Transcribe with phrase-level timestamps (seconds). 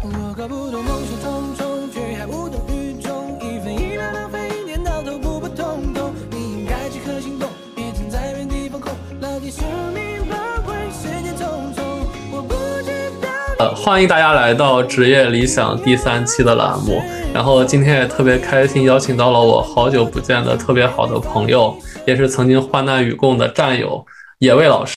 [0.00, 6.14] 我搞不懂梦想重重，却还无动于衷，一分一秒浪费，一年到头普普通通。
[6.30, 8.92] 你应该即刻行动，别停在原地放空。
[9.20, 11.42] 老天生命宝贵，时间匆
[11.74, 11.82] 匆，
[12.30, 13.28] 我不知道。
[13.58, 17.02] 呃，欢迎大家来到职业理想第三期的栏目。
[17.34, 21.76] 然后今天也特别开心，邀请到了我好久不见的特别好的朋友，
[22.06, 24.06] 也是曾经患难与共的战友
[24.38, 24.94] 野味老师。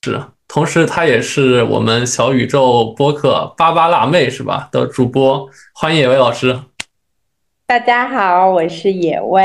[0.53, 5.49] 同时，他也是我们小宇宙播客“巴巴辣妹”是吧的主播。
[5.73, 6.59] 欢迎野味老师。
[7.65, 9.41] 大家好，我是野味。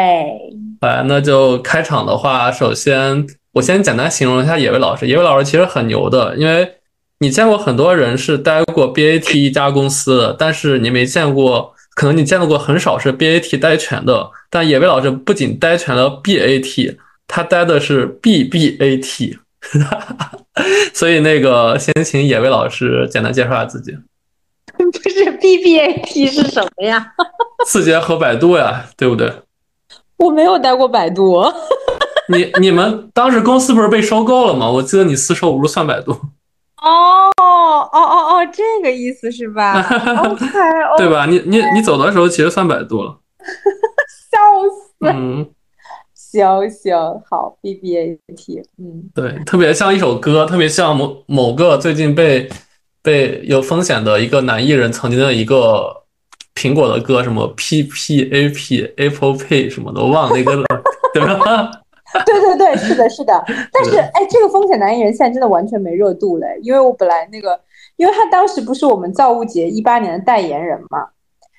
[0.81, 5.07] 来，那就开场的话，首先我先简单形容一下野味老师。
[5.07, 6.69] 野味老师其实很牛的，因为
[7.21, 14.29] 你见过很多人是待过 BAT 一家公司的，但是你没见过，可能你见到过很少是 BAT 待全的。
[14.51, 16.97] 但野味老师不仅待全了 BAT，
[17.29, 19.39] 他待的是 BBAT。
[20.95, 23.97] 所以那个，先请野味老师简单介绍下自己。
[24.77, 27.13] 不是 B B A T 是什么呀？
[27.67, 29.33] 字节和百度呀，对不对？
[30.19, 31.43] 我没有待过百度。
[32.29, 34.69] 你你们当时公司不是被收购了吗？
[34.71, 36.13] 我记得你四舍五入算百度。
[36.83, 39.81] 哦哦哦哦，这个意思是吧
[40.25, 40.47] ？OK，
[40.99, 41.25] 对吧？
[41.27, 43.19] 你你你走的时候其实算百度了。
[44.31, 45.11] 笑死。
[45.15, 45.47] 嗯。
[46.37, 46.97] 行行
[47.29, 52.49] 好，B B A T，嗯，对，特别像一首歌，特别像某某个最近被
[53.03, 56.05] 被有风险的一个男艺人曾经的一个
[56.55, 60.65] 苹果的歌，什么 P P A P Apple Pay 什么的，我忘了那个了，
[61.15, 61.71] 对吧？
[62.25, 63.45] 对对对，是的，是的。
[63.73, 67.59] 但是，哎，这个风险男艺人现在真的完全没热度嘞，因为我本来那个，
[67.97, 71.09] 因为他当时不是我们造物节一八年的代言人嘛。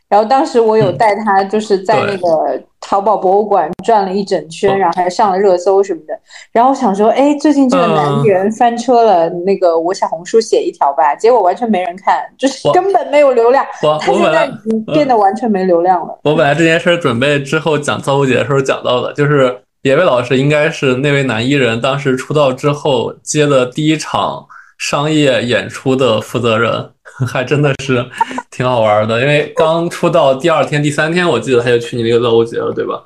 [0.09, 6.17] 然后当时我有带他，就是在那个淘宝博物馆转了一整圈，然后还上了热搜什么的。
[6.53, 11.14] 然后我想说，哎，最近这个男艺人翻车了，那个我小红书写一条吧。
[11.16, 13.66] 结果完全没人看，就是根本没有流量。
[13.83, 16.17] 我他现在已经变得完全没流量了。
[16.23, 24.45] 我本来这件事准备之后讲造物节的时候讲到的，就是野味老师应该是那位男艺人当时出道之后接的第一场
[24.77, 26.92] 商业演出的负责人。
[27.26, 28.05] 还真的是
[28.52, 33.04] 挺好玩的，因为刚出道第二天、第三天，我记得他就去你那个造物节了，对吧？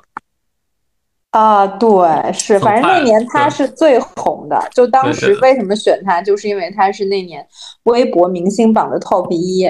[1.30, 1.88] 啊，对，
[2.30, 4.68] 是，反正那年他是最红的。
[4.74, 7.46] 就当时为什么选他，就是因为他是那年
[7.84, 9.66] 微博明星榜的 top 一。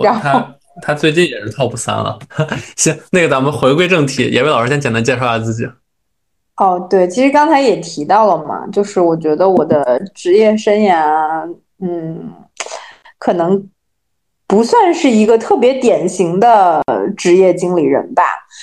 [0.00, 0.46] 然后
[0.80, 2.16] 他最近也是 top 三了。
[2.76, 5.68] 行，那个咱们回归正题，野味老师先简单介绍一下自己。
[6.60, 12.32] 哦，对，其实刚才也提到了嘛，就是我觉得我的职业生涯，嗯。
[13.18, 13.68] 可能
[14.46, 16.82] 不算是一个特别典型的
[17.14, 18.22] 职业经理人吧。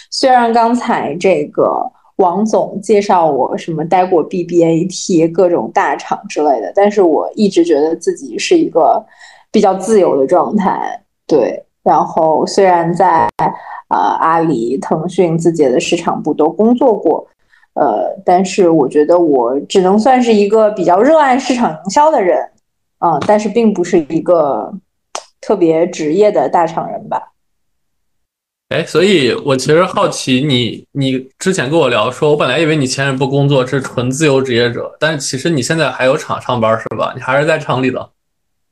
[0.09, 1.79] 虽然刚才这个
[2.15, 9.05] 王总介绍我什么待过 BBAT 各种大厂之类的，但是我一直觉得自己是一个
[9.51, 10.99] 比较自由的状态。
[11.27, 13.29] 对，然后虽然在
[13.89, 17.27] 呃阿里、腾讯、字节的市场部都工作过，
[17.79, 22.37] 呃，但是我觉得我只能算是一个比较热爱市场营销的人。
[22.99, 24.73] 嗯，但是并不是一个
[25.39, 27.21] 特别职业的大厂人吧？
[28.69, 37.13] 哎，所以我其实好奇你，你之前跟我聊说，我本来以为你前人不工作是纯自由职业者，但是其实你现在还有厂上班是吧？
[37.15, 38.09] 你还是在厂里的？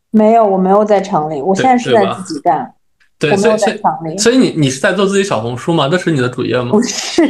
[0.09, 2.73] 没有，我没有在厂里，我现在是在自己干。
[3.19, 4.17] 对，我没有在厂里。
[4.17, 5.87] 所以你你是在做自己小红书吗？
[5.87, 6.71] 这是你的主业吗？
[6.71, 7.23] 不是。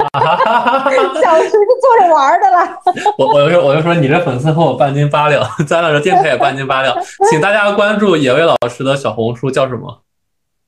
[1.22, 2.78] 小时是坐着玩的啦。
[3.18, 6.96] 我我就我就说你这粉丝和我半斤八两， 咱俩这电台也半斤八两，
[7.30, 10.02] 请大家关注野味老师的小红书叫什么？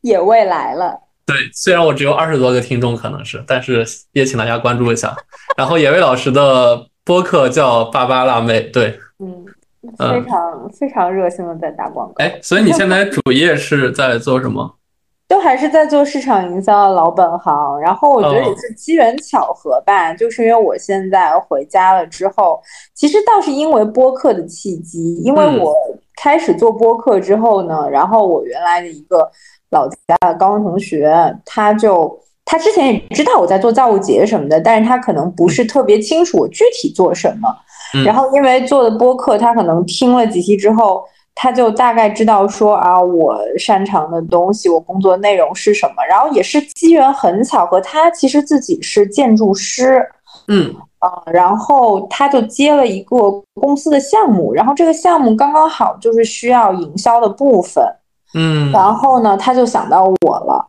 [0.03, 1.01] 野味来了。
[1.25, 5.17] 对，虽然我只有二十多个听众，可能是，但是也请大家关注一下。
[5.57, 9.45] 然后野味老师的播客叫巴巴辣妹，对，嗯，
[9.99, 12.15] 非常非常热心的在打广告。
[12.19, 14.75] 哎，所以你现在主业是在做什么？
[15.33, 22.61] 都还是在做市场营销的老本行，然后我觉得也是机缘巧合吧，就是因为我现在回家了之后，
[22.95, 25.75] 其实倒是因为播客的契机，因为我
[26.17, 29.27] 开始做播客之后呢，然后我原来的一个
[29.71, 32.15] 老家的高中同学，他就
[32.45, 37.49] 他之前也知道我在做造物节什么的，但是他可能不是特别清楚我具体做什么，
[38.05, 41.03] 然后因为做的播客，他可能听了几期之后。
[41.35, 45.95] 他就大概知道说啊，我擅长的东西，我工作内容是什么。
[46.09, 50.07] 然后也是机缘很巧合，他其实自己是建筑师，
[50.49, 53.17] 嗯啊，然后他就接了一个
[53.55, 57.85] 公司的项目，然后这个项目刚刚好就是需要营销的部分，
[58.35, 60.69] 嗯，然后呢，他就想到我了，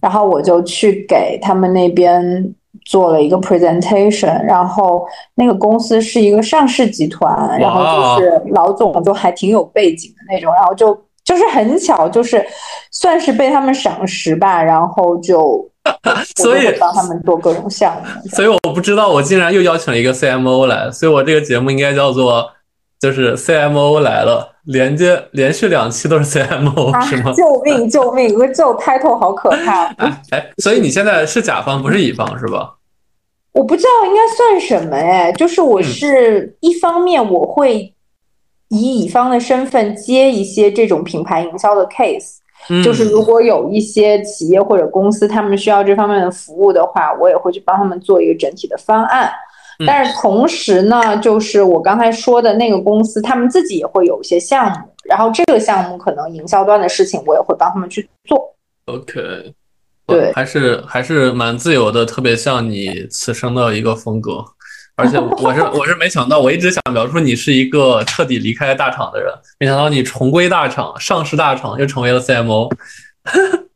[0.00, 2.54] 然后我就去给他们那边。
[2.84, 12.44] 做了一个 presentation，然后那个公司是一个上市集团，然后就是老总就还挺有背景的那种，然后就就是很巧，就是
[12.90, 15.68] 算是被他们赏识吧，然后就
[16.36, 18.28] 所以帮他们做各种项目。
[18.30, 22.50] 所以我不知道，我竟然又邀请了一个 CMO 来，所以我这个节目应该叫做
[23.00, 27.32] 就是 CMO 来了，连接连续两期都是 CMO、啊是吗？
[27.32, 27.88] 救命！
[27.88, 28.38] 救命！
[28.54, 29.86] 这种 title 好可怕。
[29.94, 32.74] 哎哎，所以你现在是甲方不是乙方是吧？
[33.52, 37.92] 我不知道应该算什么哎，就是我嗯是一方面我会
[38.68, 42.36] 以乙方的身份接一些这种品牌营销的 case，
[42.70, 49.30] 嗯，就是如果有一些企业或者公司他们需要这方面的服务的话，我也会去帮他们做一个整体的方案。
[49.82, 58.54] 嗯但是同时呢，就是我刚才说的那个公司，他们自己也会有一些项目，然后这个项目可能营销端的事情我也会帮他们去做。
[58.86, 59.52] OK，
[60.06, 64.44] 对还是还是蛮自由的，特别像你此生的一个风格。
[64.94, 72.70] 而且我是我是没想到，我一直想描述你是一个彻底离开大厂的人，没想到你重归大厂，上市大厂又成为了 CMO。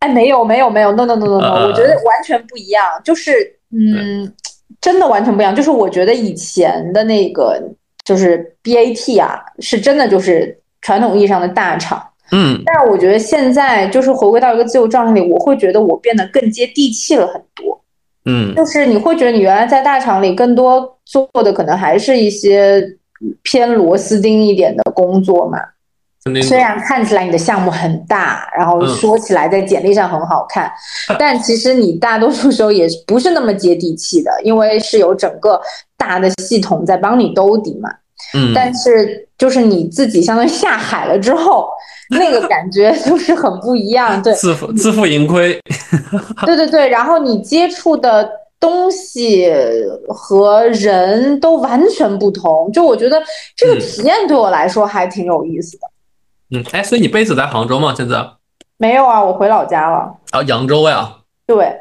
[0.00, 3.32] 哎，没有没有没有，no no no no no，、呃我觉得完全不一样，就是
[3.70, 4.30] 嗯，
[4.80, 5.54] 真的完全不一样。
[5.54, 7.60] 就是我觉得以前的那个
[8.04, 12.02] 就是 BAT 啊，是真的就是传统意义上的大厂，
[12.32, 17.80] 嗯但是我觉得现在就是回归到一个自由状态里，我会觉得我变得更接地气了很多。
[18.24, 22.84] 嗯就是你会觉得你原来在大厂里更多做的可能还是一些
[23.42, 25.58] 偏螺丝钉一点的工作嘛。
[26.42, 30.70] 虽然看起来你的项目很大，然后嗯说起来在简历上很好看，
[31.18, 35.60] 但其实你大多数时候也不是那么接地气的，因为是有整个
[35.96, 37.90] 大的系统在帮你兜底嘛。
[38.34, 41.68] 嗯，但是就是你自己相当于下海了之后，
[42.10, 44.20] 那个感觉就是很不一样。
[44.22, 45.56] 对，自负自负盈亏。
[46.44, 49.48] 对对对，然后你接触的东西
[50.08, 53.22] 和人都完全不同，就我觉得
[53.54, 55.86] 这个嗯体验对我来说还挺有意思的。
[56.50, 57.92] 嗯，哎，所以你 base 在杭州吗？
[57.96, 58.24] 现在？
[58.78, 60.14] 没有啊，我回老家了。
[60.30, 61.10] 啊，扬州呀。
[61.46, 61.74] 对，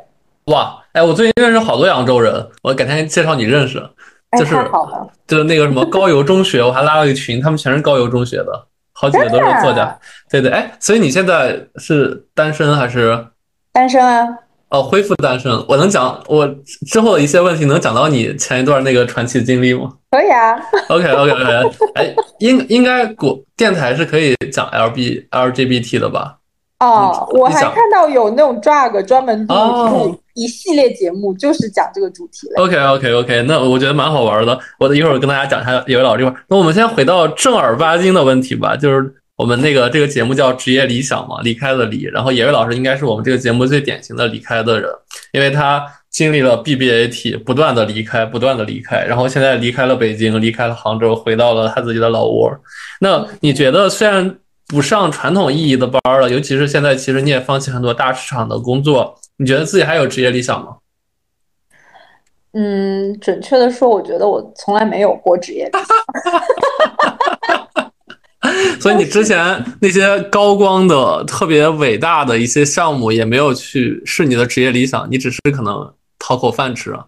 [0.45, 3.79] 哇，哎，我最近认识好多扬州人，我改天介绍你认识。
[4.29, 5.07] 哎，就是太好了。
[5.27, 9.97] 就是那个什么高邮中学，我还拉了个群，他们全是高邮中学的，好几个都是作家。
[10.29, 13.27] 对对，哎，所以你现在是单身还是
[13.71, 14.27] 单身啊，
[14.69, 15.51] 哦恢复单身？
[15.67, 16.47] 我能讲我
[16.87, 20.55] 之后的一些问题，能讲到你前一段那个传奇经历吗可以啊。
[20.89, 26.37] ？OK OK OK，哎，应应该国电台是可以讲 LB LGBT 的吧？
[26.79, 32.61] 哦，你你想我还看到有那种 drag 专门录哦录一系列节目，就是讲这个主题的。
[32.61, 34.59] OK OK OK，那我觉得蛮好玩的。
[34.77, 36.35] 我一会儿跟大家讲一下有位老这块儿。
[36.49, 42.03] 那我们先回到正儿八经的问题吧，就是我们那个这个节目叫职业理想嘛，离开的离。
[42.03, 44.89] 然后野味老师应该是我们这个节目最典型的离开的人，
[45.33, 52.49] 因为他经历了 BBAT，不断的离开，不断的离开，然后现在离开了北京，离开了杭州，回到了他自己的老窝。
[53.01, 54.37] 那你觉得虽然
[54.67, 60.77] 不上传统意义的班了，尤其是现在，其实你也放弃很多大市场的工作，你觉得自己还有职业理想吗？
[62.53, 65.85] 嗯，准确的说，我觉得我从来没有过职业理想。
[68.79, 77.05] 所以你之前那些高光的、特别伟大的一些项目，也没有去是你的职业理想，你只是可能讨口饭吃啊。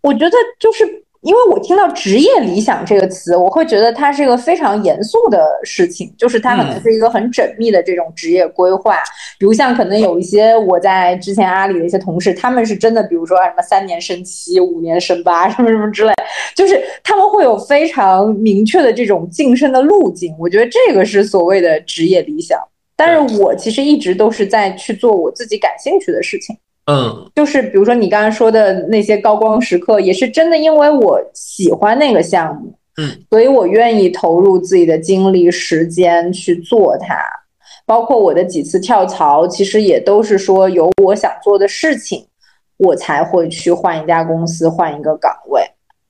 [0.00, 0.84] 我觉得就是
[1.26, 9.02] 因为我听到“职业理想”这个词，我会觉得它是一个非常严肃的事情，就是它可能嗯是一个很缜密的这种职业规划。
[9.36, 16.12] 比如像可能有一些我在之前阿里的一些同事，他们是真的，比如说啊什么三年升七、五年升八什么什么之类，
[16.54, 20.32] 就是他们会有非常明确的这种晋升的路径。
[20.38, 22.56] 我觉得这个是所谓的职业理想。
[22.94, 26.56] 但是我其实一直都是在去做我自己感兴趣的事情。
[26.86, 37.16] 嗯就是比如说你刚才说的那些高光时刻，也是真的因为我喜欢那个项目，嗯，所以我愿意投入自己的精力、时间去做它。
[37.84, 42.26] 包括我的几次跳槽，其实也都是说有我想做的事情，
[42.78, 45.62] 我才会去换一家公司、换一个岗位。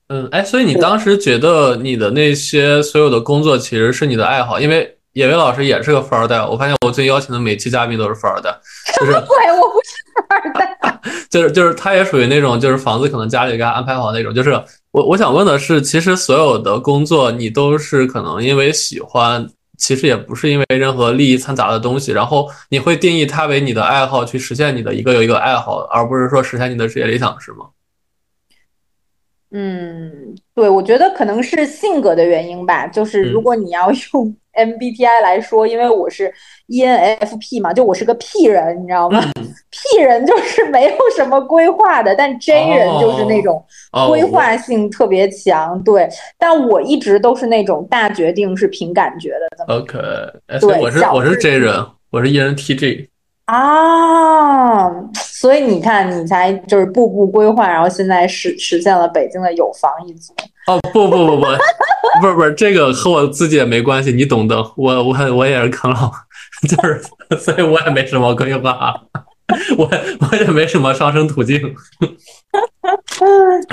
[0.08, 6.38] 嗯，哎，所以你当时觉得你的那些所有的工作其实是你的爱好，因为野薇老师也是个富二代。
[6.38, 8.50] 我发现我最邀请的每期嘉宾都是富二代，
[8.98, 10.05] 就是 对，我不是。
[11.30, 14.34] 就是就是他也属于那种就是房子可能家里给他安排好那种。
[14.34, 14.50] 就是
[14.90, 19.46] 我我想问的是，其实所有的工作你都是可能因为喜欢，
[19.78, 27.66] 其实也不是因为任何利益掺杂的东西，然后你会定义它为你的爱好，去实现你的一个有一个爱好，而不是说实现你的职业理想，是吗？
[29.52, 32.86] 嗯，对，我觉得可能是性格的原因吧。
[32.86, 36.32] 就是如嗯果你要用 MBTI 来说，因为我是
[36.68, 39.20] ENFP 嘛，就我是个 P 人，你知道吗、
[39.70, 45.80] p 人就是没有什么规划的，但 J 人就是那种哦规划性特别强。
[45.82, 46.08] 对，
[46.38, 49.98] 但我一直都是那种大决定是凭感觉的，OK，
[50.60, 53.08] 对我是我是 J 人，我是 ENTJ。
[53.46, 54.90] 啊？
[55.14, 60.32] 所以你看，你才就是步步规划，然后现在实实现了北京的有房一族。
[60.66, 61.46] 哦不不不不，
[62.20, 64.56] 不是不是，这个和我自己也没关系，你懂的。
[64.76, 66.10] 我我我也是啃老，
[66.68, 67.02] 就是，
[67.38, 68.94] 所以我也没什么规划，
[69.76, 69.90] 我
[70.30, 71.74] 我也没什么上升途径。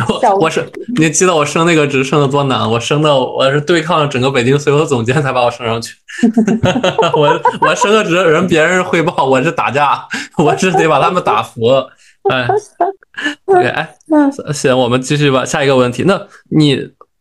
[0.08, 0.66] 我我是
[0.98, 2.70] 你记得我升那个职升的多难？
[2.70, 5.96] 我升的我是对抗整个北京所有总监才把我升上去。
[7.14, 10.06] 我我升个职，人别人汇报，我是打架，
[10.38, 11.68] 我是得把他们打服。
[12.30, 12.48] 哎
[13.46, 13.96] ，OK，哎，
[14.54, 15.46] 行，我们继续吧。
[15.46, 16.20] 下一个问题，那
[16.50, 16.76] 你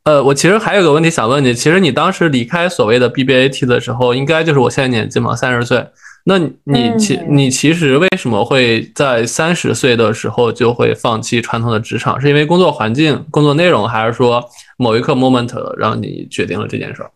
[0.04, 5.86] 呃，我其实还有个问题想问你，其实你当时离开所谓的 BBAT 的时候，应该就是我现在年纪嘛，三十岁。
[6.24, 12.20] 那你其嗯你其实为什么会在三十岁的时候就会放弃传统的职场？
[12.20, 14.44] 是因为工作环境、工作内容，还是说
[14.76, 17.10] 某一刻 moment 让你决定了这件事儿？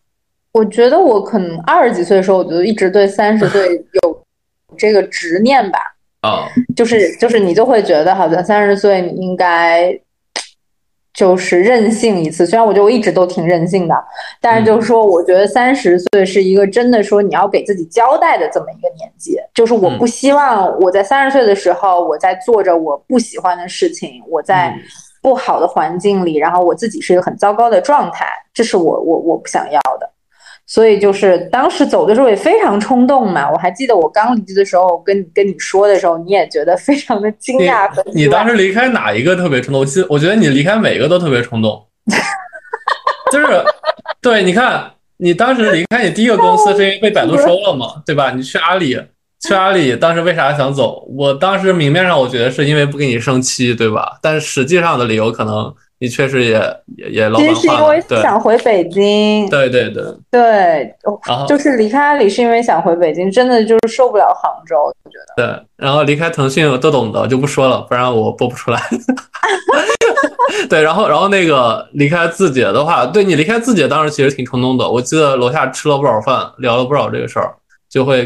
[0.53, 3.61] 我觉得我可能二十几岁的时候，我就一直对三十岁
[4.03, 4.25] 有
[4.77, 5.79] 这个执念吧，
[6.21, 9.97] 啊，就是就是你就会觉得好像三十岁你应该
[11.17, 12.45] 就是任性一次。
[12.45, 13.95] 虽然我觉得我一直都挺任性的，
[14.39, 19.35] 但是就是说，我觉得三十岁是一个真的说你要给自己交代的这么一个年纪。
[19.55, 24.79] 就是我不希望我在三十岁的时候，我在做着我不喜欢的事情，我在嗯
[25.23, 30.07] 不好的环境里，然后我自己是一个很糟糕的状态，这是我我我不想要的。
[30.69, 39.79] 所以就是当时走的时候也非常冲动嘛，我还记得我刚离职的时候跟跟你说的时候，你也觉得非常的惊讶你当时离开哪一个特别冲动？
[39.79, 41.87] 我记得，我觉得你离开每个都特别冲动，
[43.31, 43.63] 就是
[44.21, 48.31] 对，你看你当时离开你第一个公司是因为被百度收了嘛，对吧？
[48.31, 49.01] 你去阿里，
[49.39, 51.07] 去阿里当时为啥想走？
[51.17, 54.19] 我当时明面上我觉得是因为不给你升期，对吧？
[54.21, 56.59] 但是实际上的理由可能你确实也
[56.95, 60.95] 也也老板其实是因为，想回北京，对对对，对，
[61.47, 65.33] 就是离开阿里是因为想回北京，真的就是受不了杭州，我觉得。
[65.35, 68.79] 对，然后离开腾讯都懂得就不说了，不然我播不出来。
[70.69, 77.55] 对，然后然后那个离开字节的话，对你离开字节当时其实挺冲动的，我记得楼下吃了不少饭，聊了不少这个事儿，
[77.89, 78.25] 就会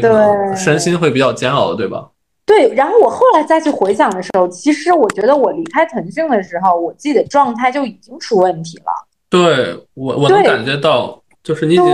[0.56, 2.08] 身心会比较煎熬，对吧？
[2.52, 8.84] 对，然后我后来再去回想的时候，其实我觉得我离开腾讯的时候，我自己的状态就已经出问题了。
[9.30, 11.86] 对我我能感觉到，就是你已经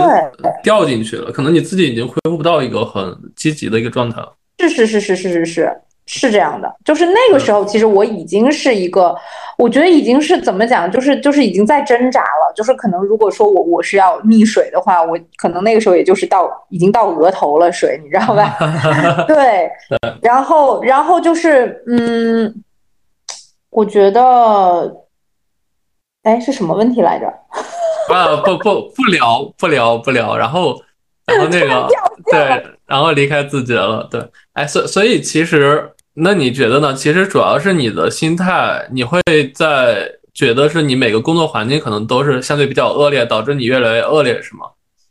[0.61, 4.33] 掉进去了，可能你自己已经恢复不到一个很积极的一个状态了。
[4.59, 9.15] 是是是是是是是是这样的，就是那个时候，其实我已经是一个，
[9.59, 18.57] 我觉得已经是怎么讲，就是就是已经在挣扎了，就是可能如果说我我是要溺水的话，我可能那个时候也就是到已经到额头了水，你知道吧？
[19.27, 19.69] 对，
[20.21, 22.63] 然后然后就是嗯，
[23.69, 24.91] 我觉得，
[26.23, 27.27] 哎，是什么问题来着？
[28.11, 30.75] 啊，不不不聊不聊不聊，然后
[31.27, 31.87] 然后那个
[32.31, 34.19] 对，然后离开字节了，对，
[34.53, 36.93] 哎，所所以其实那你觉得呢？
[36.93, 39.21] 其实主要是你的心态，你会
[39.55, 44.67] 在觉得是你每个工作环境可能都是相对比较恶劣，导致你越来越恶劣，是吗？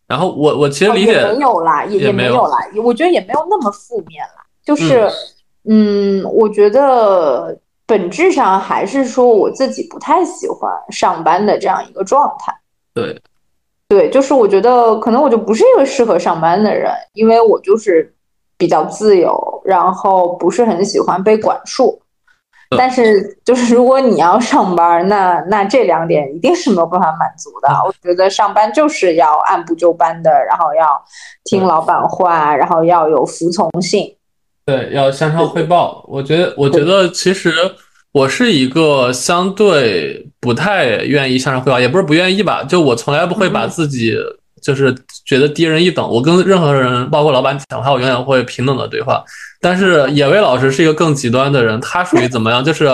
[0.07, 4.45] 然后我我其实理解没有啦，也也也没有没有啦，我觉得也没有那么负面啦。
[4.65, 5.09] 就是，
[5.69, 12.55] 嗯，我觉得本质上还是说我自己不太喜欢上班的这样一个状态。
[12.95, 13.21] 对
[13.89, 18.15] 对，就是我觉得可能我就不是一个适合上班的人，因为我就是
[18.59, 22.03] 比较自由，然后不是很喜欢被管束。
[22.77, 27.69] 但是，就是如果你要上班，那那这两点一定是没有办法满足的。
[27.87, 31.03] 我觉得上班就是要按部就班的，然后要
[31.45, 34.15] 听老板话，然后要有服从性。
[34.67, 36.05] 对，要向上汇报。
[36.09, 37.51] 我觉得，我觉得其实
[38.13, 44.15] 我是一个相对不太愿意向上汇报，也不是不愿意吧，就我从来不会把自己
[44.63, 44.95] 就是
[45.27, 46.09] 觉得低人一等。
[46.09, 49.23] 我跟任何人，包括老板讲话，我永远会平等的对话。
[49.61, 52.63] 但是野味老师是一个更极端的人，他属于怎么样？
[52.65, 52.91] 就是。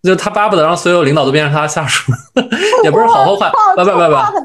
[0.00, 2.12] 就是他巴不得让所有领导都变成他的下属，
[2.84, 3.98] 也不是好好坏，不不不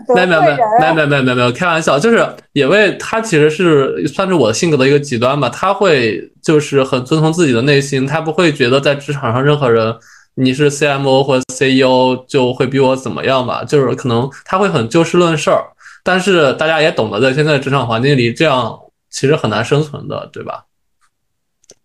[0.08, 9.96] 不，没有没有没有没有没有没没没有开玩笑，就是野味他其实是算是我性格的一个极端吧，他会就是很遵从自己的内心，他不会觉得在职场上任何人
[10.34, 15.64] 你是 CMO 或 CEO 就会比我怎么样吧，就是可能他会很就事论事儿，
[16.04, 18.78] 但是大家也懂得在现在职场环境里这样
[19.10, 20.66] 其实很难生存的，对吧？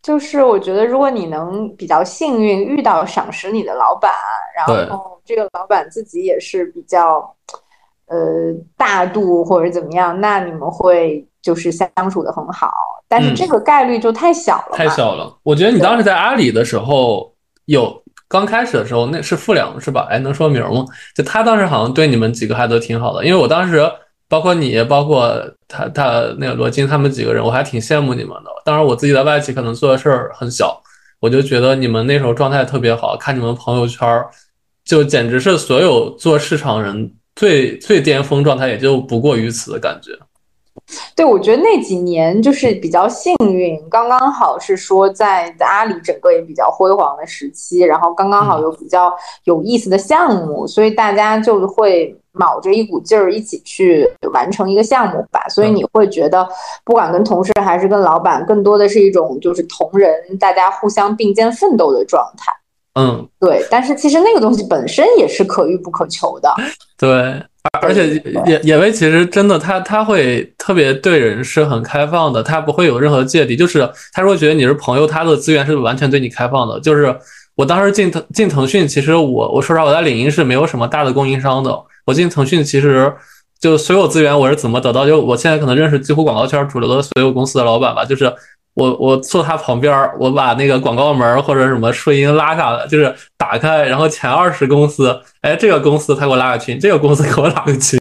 [0.03, 4.11] 就是我觉得，如果你能比较幸运遇到赏识你的老板，
[4.57, 7.35] 然后这个老板自己也是比较，
[8.07, 8.17] 呃
[8.77, 12.71] 大度或者怎么样，那你们会就是相处的很好。
[13.07, 15.37] 但是这个概率就太小了，太小了。
[15.43, 17.33] 我觉得你当时在阿里的时候，
[17.67, 20.07] 有刚开始的时候，那是傅良是吧？
[20.11, 20.85] 哎，能说名吗？
[21.15, 23.83] 就他当时好像对你们几个还都挺好的，因为我当时
[24.29, 28.51] 包括你，包括他他那个罗金他们几个人，我还挺羡慕你们的。
[28.65, 30.83] 当然我自己在外企可能做的事儿很小，
[31.21, 34.07] 我就觉得你们那时候状态特别好，看你们朋友圈，
[34.85, 40.13] 就简直是所有做市场人最最巅峰状态，也就不过于此的感觉。
[41.15, 49.13] 对，我觉得那几年就是比较幸运，刚刚好是说在阿里整个也比较辉煌的时期，然后刚刚好有比较
[49.45, 55.47] 有意思的项目，所以大家就会卯着一股劲儿一起去完成一个项目吧。
[55.49, 56.49] 所以你会觉得，
[56.85, 62.53] 不管跟同事还是跟老板，更多的是一种就是同人，大家互相并肩奋斗的状态。
[62.95, 63.65] 嗯，对。
[63.71, 66.53] 但是其实那个东西本身也是可遇不可求的。
[66.97, 67.43] 对。
[67.83, 68.07] 而且
[68.47, 73.55] 野野威其实真的，他他会特别对人是很开放的，他不会有任何芥蒂。
[73.55, 76.81] 就是他如果觉得你是朋友，他的资源是完全对你开放的。
[76.81, 77.15] 就是
[77.57, 81.79] 我当时进腾进腾讯，其实我我说实话，我在领英是没有什么大的供应商的。
[82.09, 83.13] 我进腾讯其实
[83.61, 85.07] 就所有资源我是怎么得到？
[85.07, 88.33] 就我现在可能认识几乎广告圈主流的所有公司的老板吧，就是。
[88.75, 97.99] 我我坐他旁边我把那个广告门或者什么顺音拉下来，就是打开，然后前二十公司，哎，这个公司他给我拉个群，这个公司给我拉个群。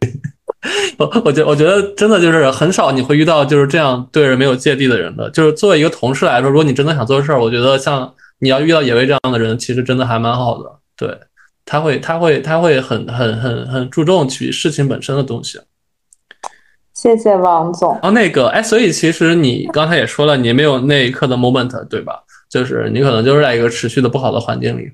[0.96, 5.28] 我我觉我觉得真的就是很少你会遇到就是这样对人没有芥蒂的人的。
[5.30, 10.70] 就是作为一个同事来说，如果你真的想做事儿，我觉得像你要遇到野味这样的人，其实真的还蛮好的。
[10.96, 11.08] 对，
[11.70, 15.60] 他会他会他会很很很很注重去事情本身的东西。
[16.94, 17.94] 谢谢王总。
[18.02, 22.24] 哦，那个，哎，所以其实你刚才也说了，你没有那一刻的 moment，对吧？
[22.48, 24.90] 就是你可能就是在一个持续的不好的环境里。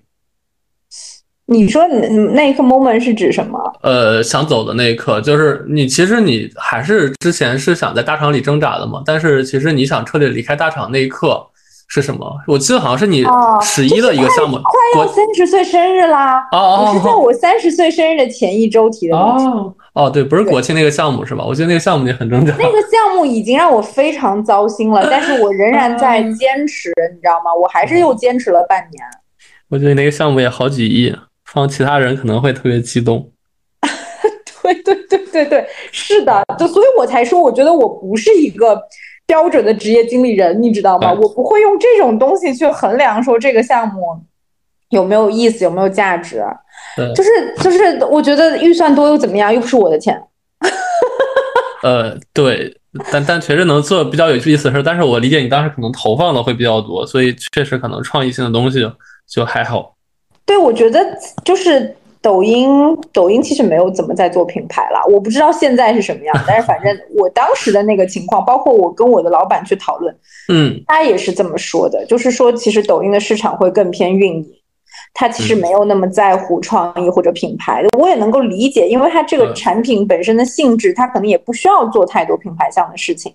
[1.46, 3.58] 你说你那一刻 moment 是指什么？
[3.82, 11.46] 呃，想走的那一刻，就是你其实你还是之前是想在大厂里挣扎的嘛，但是其实你想彻底离开大厂那一刻。
[11.88, 12.26] 是什么？
[12.48, 13.24] 我记得好像是你
[13.62, 16.38] 十一的一个项目，快要三十岁生日啦！
[16.52, 19.16] 哦哦，是在我三十岁生日的前一周提的。
[19.16, 21.44] 哦哦，对，不是国庆那个项目是吧？
[21.46, 22.52] 我觉得那个项目你很挣扎。
[22.58, 27.54] 那个项目已经让我非常糟心了，但是我仍然在坚持，你知道吗？
[27.54, 29.04] 我还是又坚持了半年。
[29.68, 33.30] 我觉得那个项目也好几亿，放其他人可能会特别激动。
[34.62, 38.80] 对对对对对，是的，就所以我才说，我觉得我不是一个。
[39.26, 41.12] 标准的职业经理人，你知道吗？
[41.12, 44.18] 我不会用这种东西去衡量说这个项目
[44.90, 46.44] 有没有意思，有没有价值。
[47.14, 49.52] 就是就是，我觉得预算多又怎么样？
[49.52, 50.22] 又不是我的钱。
[51.82, 52.76] 呃，对，
[53.12, 54.82] 但但确实能做比较有意思的事。
[54.82, 58.80] 但是我理解你当时可能投放的会比较多，所以确实可能创意性的东西
[59.26, 59.96] 就还好。
[60.46, 61.00] 对，我觉得
[61.44, 61.96] 就是。
[62.24, 70.16] 抖音，抖音其实没有怎么在做品牌了，我不知道现在是什么样， 但是反正我当时的那个情况，包括我跟我的老板去讨论，
[70.48, 74.46] 嗯，他也是这么说的，就是说其实抖音的市场会更偏运营，
[75.12, 83.34] 他其实没有那么在乎创意或者品牌，我也能够理解，因为他这个产品本身的性质，他可能也不需要做太多品牌项的事情，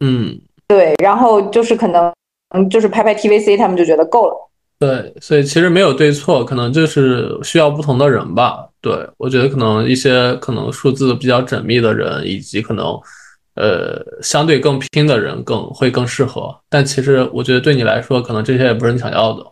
[0.00, 0.36] 嗯，
[0.66, 2.12] 对，然后就是可能，
[2.56, 4.45] 嗯，就是拍拍 TVC，他们就觉得够了。
[4.78, 8.68] 对，所以其实没有对错，可能就是需要不同的人吧。
[8.82, 12.86] 对我觉得可能一些可能数字比较缜密的人，以及可能
[13.54, 16.54] 呃相对更拼的人更会更适合。
[16.68, 19.44] 但其实我觉得对你来说，可能这些也不是你想要的。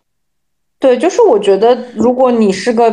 [0.79, 2.91] 对，就是我觉得如果你是个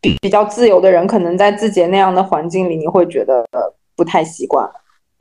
[0.00, 3.46] 比比较自由的人，可能在字节那样的环境里，你会觉得
[3.94, 4.68] 不太习惯。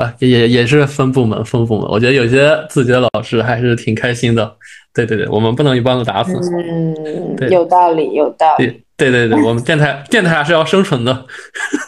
[0.01, 1.87] 啊，也也是分部门，分部门。
[1.89, 4.55] 我觉得有些自己的老师还是挺开心的。
[4.93, 6.33] 对对对，我们不能一棒子打死。
[6.53, 6.95] 嗯，
[7.49, 8.83] 有道理，有道理。
[8.97, 11.25] 对对对，我们电台电台还是要生存的。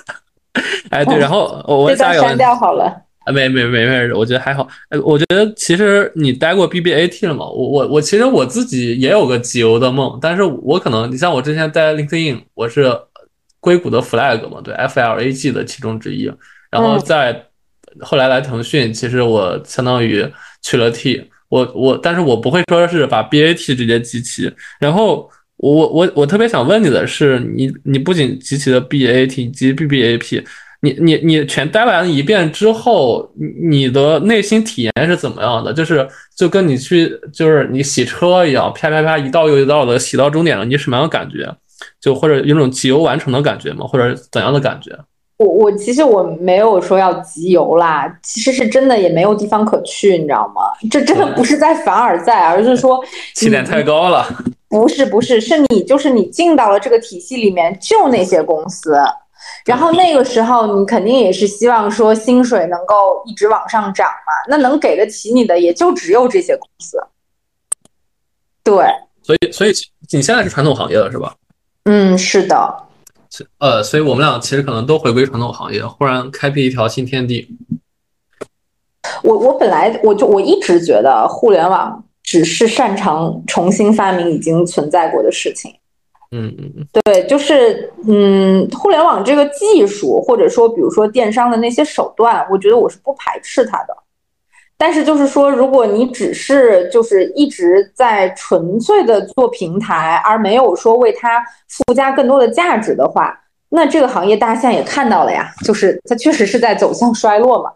[0.89, 2.21] 哎，对，然后我我加油。
[2.21, 2.85] 删掉好了。
[3.25, 4.67] 啊，没没没没，我觉得还好。
[4.89, 7.45] 哎，我觉得其实你待过 BBAT 了吗？
[7.45, 12.93] 我我我其实我自己也有个集邮的梦，但是我可能你像我之前在 LinkedIn，我是
[13.59, 16.31] 硅谷的 Flag 嘛，对，FLAG 的其中之一。
[16.69, 17.45] 然后在
[18.01, 20.25] 后来来腾讯，其实我相当于
[20.61, 21.29] 去了 T。
[21.49, 24.51] 我我，但是我不会说是把 BAT 直接集齐。
[24.79, 30.43] 然后我我我特别想问你的是，你你不仅集齐了 BAT 及 BBAP，
[30.81, 33.31] 你你你全待完一遍之后，
[33.69, 35.71] 你的内心体验是怎么样的？
[35.71, 41.55] 就是就跟你去就是你洗车一样，啪啪啪一道又一道的洗到终点了，你什么样的感觉？
[42.01, 43.85] 就或者有种集邮完成的感觉吗？
[43.85, 44.91] 或者怎样的感觉？
[45.43, 50.61] 我我其实我没有说要集邮啦，其实是真的也没有地方可去，你知道吗？
[50.89, 53.03] 这真的不是在凡尔赛，而是说
[53.35, 54.25] 起点太高了。
[54.69, 58.97] 不是不是，是你就是你进到了这个体系里面，就那些公司，
[59.65, 66.97] 然后那个时候你肯定也是希望说薪水能够一直往上涨嘛，那能给得起你的也就只有这些公司。
[68.63, 68.85] 对，
[69.21, 69.73] 所以所以
[70.11, 71.35] 你现在是传统行业了是吧？
[71.83, 72.83] 嗯，是的，
[73.59, 77.47] 呃，所以我们俩其实可能都回归传统行业，忽然开辟一条新天地。
[79.23, 85.73] 我我本来我就我一直觉得互联网只是擅长重新发明已经存在过的事情。
[86.31, 93.95] 嗯嗯嗯，对，就是嗯，互联网这个技术，或者说比如说电商的那些手段，我觉得我是不排斥它的。
[94.77, 103.33] 但是就是说，如果你只是就是一直在纯粹的做平台，而没有说为它附加更多的价值的话，
[103.69, 107.71] 那这个行业大家现在也看到了呀，就是它确实是在走向衰落嘛。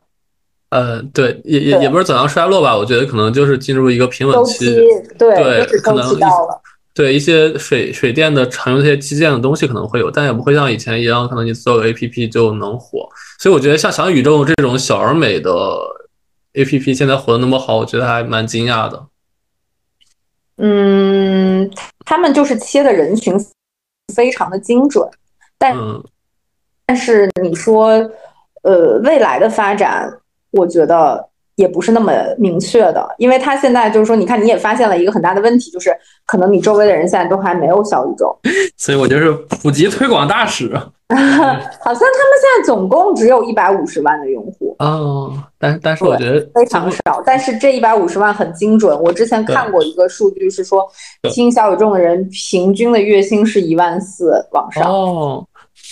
[0.70, 4.76] 呃，对，也也也不是走向衰落吧，我觉得可能就是进入一个平稳期。
[5.18, 6.62] 对，对就是周可能期到了。
[6.94, 13.08] 对一些水水电的常用这些基建的东西可能会有，但也不会像以前一样，可能你做个 A P P 就能火。
[13.40, 15.52] 所以我觉得像小宇宙这种小而美的
[16.58, 19.06] A P P 现在火的那么好，我觉得还蛮惊讶的。
[20.58, 21.70] 嗯，
[22.04, 23.36] 他们就是切的人群
[24.16, 25.08] 非常的精准，
[25.60, 26.04] 但嗯，
[26.88, 27.90] 但是你说，
[28.64, 30.12] 呃，未来的发展，
[30.50, 38.36] 我觉得也不是那么明确的，因为他现在就是说，你看你也发现了一个很大的问题，就是可能你周围的人现在都还没有小宇宙，
[38.78, 40.76] 所以我就是普及推广大使。
[41.16, 49.00] 好像他们现在总共只有一百五十万的用户，哦，但但是我觉得非常少，但是这一百五十万很精准。
[49.02, 50.86] 我之前看过一个数据是说，
[51.22, 54.84] 对听小宇宙的人平均的月薪是一万四往上。
[54.84, 55.48] 哦，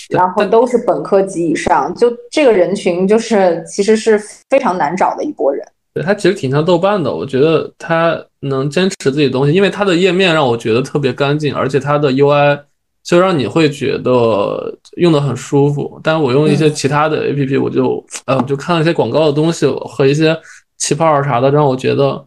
[0.09, 5.65] 然后都是本科及以上，就这个人群就是其实是非常难找的一波人。
[5.93, 12.59] 对他其实挺像豆瓣的，我觉得他能坚持自己的东西，因为他的页面让我觉得特别干净，而且他的 UI
[13.05, 15.99] 就让你会觉得用的很舒服。
[16.03, 20.35] 但我用一些其他的 APP，我就呃我就看了一些广告的东西和一些
[20.77, 22.25] 气泡啥的，让我觉得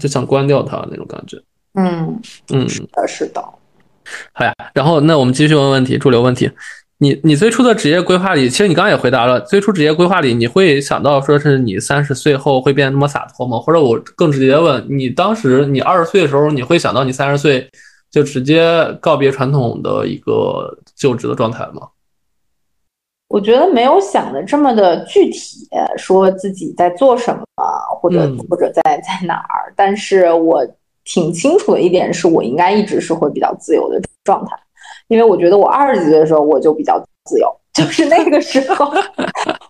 [0.00, 1.36] 就想关掉它那种感觉。
[1.74, 2.18] 嗯，
[2.52, 3.40] 嗯，呃，是的。
[4.32, 6.50] 好呀，然后那我们继续问问题，主流问题。
[6.98, 13.58] 你你最初的职业规划里，其实你刚刚也回答了，最初职业规划里，你会想到说是你三十岁后会变得那么洒脱吗？
[13.58, 17.68] 或者我更直接问你，当时你二十岁的时候，你会想到你三十岁
[18.16, 18.64] 就直接
[18.98, 21.86] 告别传统的一个就职的状态吗？
[23.28, 27.44] 我觉得没有想的这么的具体，说自己在做什么，
[28.00, 29.70] 或者、嗯或者在在哪儿。
[29.76, 30.66] 但是我
[31.04, 34.56] 挺清楚的一点是，我应该一直是会比较自由的状态，
[35.08, 38.90] 因为我觉得我二十几岁的时候我就比较自由， 就是那个时候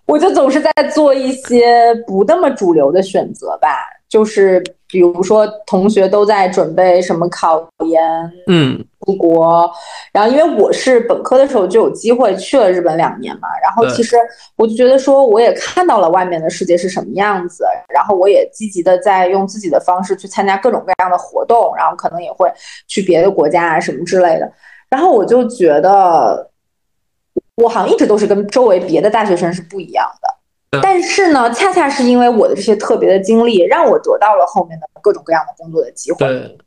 [0.07, 3.69] 我就总是在做一些不那么主流的选择吧，
[4.09, 4.63] 就是
[4.97, 8.03] 比如说同学都在准备什么考研，
[8.47, 8.83] 嗯。
[9.05, 9.71] 出国，
[10.11, 14.17] 然后因为我是本科的时候就有机会去了日本两年嘛，然后其实
[14.57, 22.51] 我就觉得说我也看到了外面的世界是什么样子，然后我也积极的在用自己的方式去参加各种各样的活动，然后可能也会
[22.89, 24.51] 去别的国家啊什么之类的，
[24.89, 26.51] 然后我就觉得
[27.55, 30.36] 我好像一直都是跟周围别的大学生是不一样的。
[30.71, 36.19] 对但是呢，恰恰是因为我的这些特别的经历，让我得到了后面的各种各样的工作的机会。
[36.19, 36.59] 对。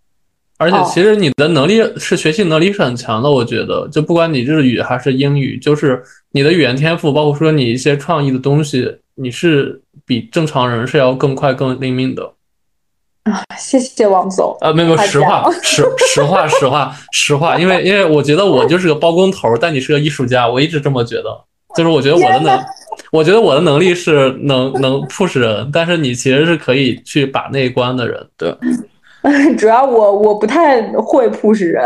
[0.61, 12.33] 而且哦其实你的能力是学习能力是很强的，我觉得，就不管你日语还是英语，就是你的语言天赋，包括说你一些创意的东西，你是比正常人是要更快更灵敏的。
[13.23, 14.53] 啊谢谢王总。
[14.59, 22.59] 啊，没有，没有实话，实实话， 实话，实话，因为因为我觉得我就是个包工头，但你是个艺术家，我一直这么觉得，就是我觉得我的天能，
[23.11, 28.55] 我觉得我的能力是能能 push 人，但是你其实是可以去把那一关的人，对，
[29.57, 31.83] 主要我我不太会 push 人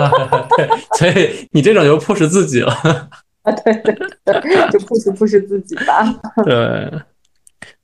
[0.56, 0.68] 对，
[0.98, 2.72] 所以你这种就 push 自己了，
[3.42, 3.94] 啊，对对
[4.24, 4.34] 对，
[4.70, 6.14] 就 push push 自己吧。
[6.44, 6.90] 对。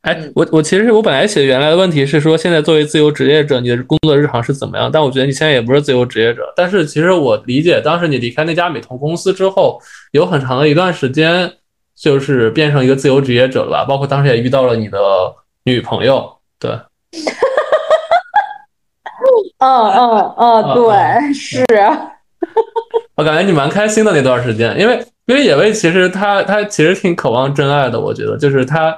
[0.02, 4.90] 哎，我我其实我本来写原来的问题是说，现在作为自由职业者，你的工作日常是怎么样？
[4.92, 6.42] 但我觉得你现在也不是自由职业者。
[6.54, 9.80] 但是其实我理解，当时你离开那家美瞳公司之后，
[10.12, 11.50] 有很长的一段时间
[12.04, 13.84] 就是变成一个自由职业者了吧？
[13.88, 14.98] 包括当时也遇到了你的
[15.62, 16.70] 女朋友，对，
[19.56, 21.64] 嗯嗯嗯，对，是，
[23.14, 28.94] 我感觉你蛮开心的那段时间，因为因为野味其实他他其实挺渴望真爱的，我觉得就是他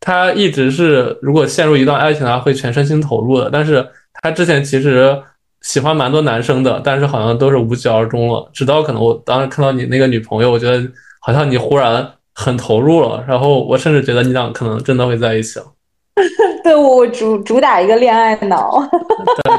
[0.00, 3.88] 他一直是如果陷入一段爱情的话会全身心投入的，但是
[4.20, 5.16] 他之前其实
[5.60, 8.50] 喜欢蛮多男生的，但是好像都是无疾而终了。
[8.52, 10.84] 直到可能我当时看到你那个女朋友，我觉得
[11.20, 15.66] 好像你忽然很投入了，然后我甚至觉得你俩可能真的会在一起了。
[16.62, 18.80] 对我我主主打一个恋爱脑。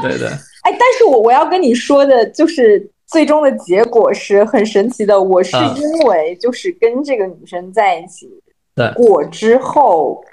[0.08, 0.28] 对对，
[0.64, 5.20] 哎，但是我我要跟你说的就是，最终的结果是很神奇的。
[5.20, 8.28] 我是啊因为就是跟这个女生在一起
[8.74, 10.24] 对过之后，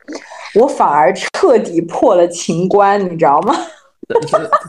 [0.56, 3.54] 我反而彻底破了情关，你知道吗？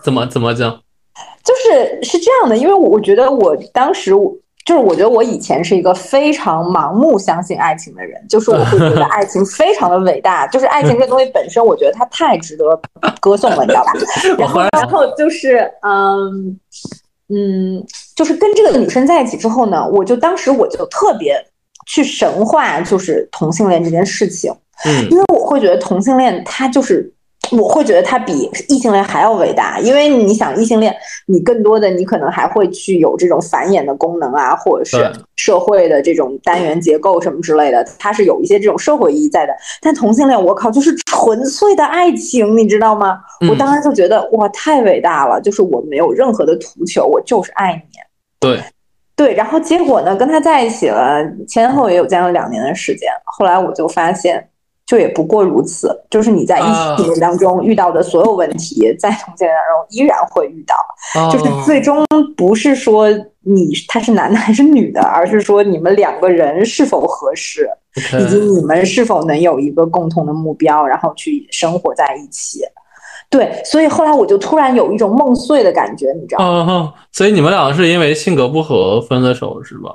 [0.02, 0.80] 怎么怎么讲？
[1.44, 4.34] 就是是这样的，因为我觉得我当时我
[4.68, 12.78] 就是我觉得我以前是一个非常盲目相信爱情的人，就是我会觉得爱情非常的伟大，就是爱情这东西本身，我觉得它太值得
[13.18, 13.92] 歌颂了，你知道吧？
[14.36, 16.60] 然然后然后就是嗯
[17.30, 17.82] 嗯，
[18.14, 21.42] 就是跟这个女生在一起之后呢，我就当时我就特别
[21.86, 24.52] 去神化就是同性恋这件事情，
[24.84, 27.10] 嗯因为我会觉得同性恋它就是。
[27.52, 30.94] 我会觉得他比异性恋还要伟大，因为你想异性恋，
[31.26, 39.52] 你更多的你可能还会去有这种繁衍的功能啊，或者是社会的这种单元结构什么之类的，它是有一些这种社会意义在的。
[39.80, 43.20] 但同性恋，我靠，就是纯粹的爱情，你知道吗？
[43.48, 47.98] 我嗯当时就觉得哇，太伟大了，就是我没有任何的图求，我就是爱你。
[48.40, 48.60] 对，
[49.16, 53.08] 对，然后结果呢，跟他在一起了，前后也有将近两年的时间。
[53.24, 54.48] 后来我就发现，
[54.88, 60.74] 就也不过如此，就是你在异啊性当中遇到的所有问题，在同性恋当中依然会遇到。
[61.30, 62.02] 就是哦最终
[62.34, 63.06] 不是说
[63.42, 67.68] 你他是男的还是女的，而是说你们两个人是否合适，
[68.18, 72.60] 以及你们是否能有一个共同的目标，然后去生活在一起。
[73.28, 76.72] 对，所以后来我就突然有一种梦碎的感觉，你知道吗？
[76.72, 79.94] 哦，所以你们两个是因为性格不合分的手是吧？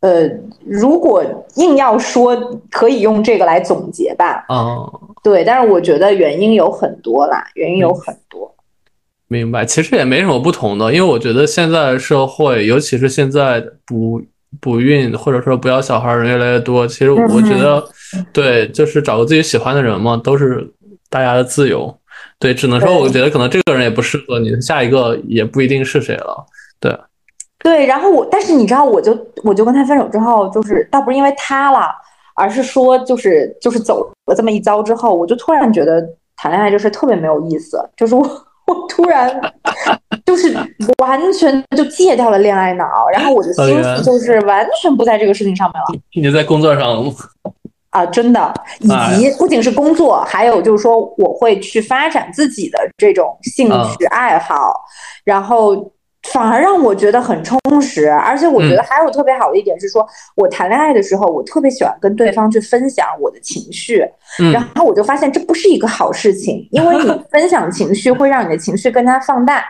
[0.00, 0.28] 呃，
[0.64, 1.22] 如果
[1.56, 2.34] 硬要说，
[2.70, 4.44] 可以用这个来总结吧。
[4.48, 8.54] 哦，对，但是我觉得原因有很多啦，原因有很多。
[9.28, 14.20] 明白，其实也没什么不同的，因为我觉得现在社会，尤其是现在不
[14.60, 17.84] 不孕或者说不要小孩儿人越来越多，其实我觉得，
[18.32, 20.68] 对，就是找个自己喜欢的人嘛，都是
[21.08, 21.96] 大家的自由。
[22.38, 26.46] 对，只能说我觉得可能这个人也不适合你，下一个也不一定是谁了。
[26.80, 26.90] 对，
[27.62, 31.90] 对，然后我，但是你知道，我就我就跟他分手之后，就是倒不是因为他了，
[32.34, 36.02] 而是说就是就是走了这么一遭之后，我就突然觉得
[36.36, 38.22] 谈恋爱这事特别没有意思，就是我
[38.66, 39.40] 我突然
[40.24, 40.54] 就是
[40.98, 46.02] 完全就戒掉了恋爱脑，然后我的心思就是完全不在这个事情上面了。
[46.14, 47.04] 你在工作上
[47.90, 53.68] 啊，真的，以及不仅是工作，还有就是说，我会去发展自己的这种兴
[53.98, 54.72] 趣爱好，
[55.24, 55.92] 然后
[56.32, 58.08] 反而让我觉得很充实。
[58.08, 60.06] 而且我觉得还有特别好的一点是说，
[60.36, 64.04] 我谈恋爱的时候，我特别喜欢跟对方去分享我的情绪，
[64.38, 69.64] 嗯然后我就发现这不是一个好事情，因为你 分享情绪会让你的情绪更加放大。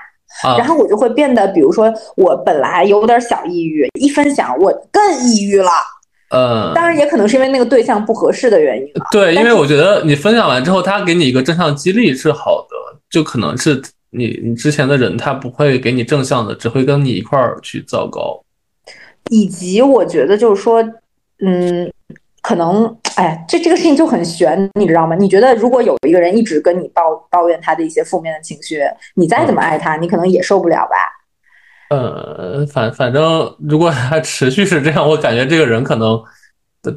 [0.45, 5.71] 啊然后我就会变得，比如说我本来有点小抑郁，一分享我更抑郁了。
[6.33, 9.07] 嗯，当然也可能是因为那个对象不合适的原因啊。
[9.11, 18.43] 对，因为我觉得你分享完之后，他给你一个正向激励是好的，就可能是你你之前的人他不会给你正向的，只会跟你一块儿去糟糕。
[19.31, 20.83] 以及我觉得就是说，
[21.45, 21.93] 嗯，
[22.43, 25.15] 可能哎，这这个事情就很悬，你知道吗？
[25.15, 28.81] 你觉得如果有一个人一直跟你抱抱怨他的一些负面的情绪，
[29.15, 30.97] 你再怎么爱他，你可能也受不了吧？
[31.91, 36.21] 呃，反反正如果他持续是这样，我感觉这个人可能，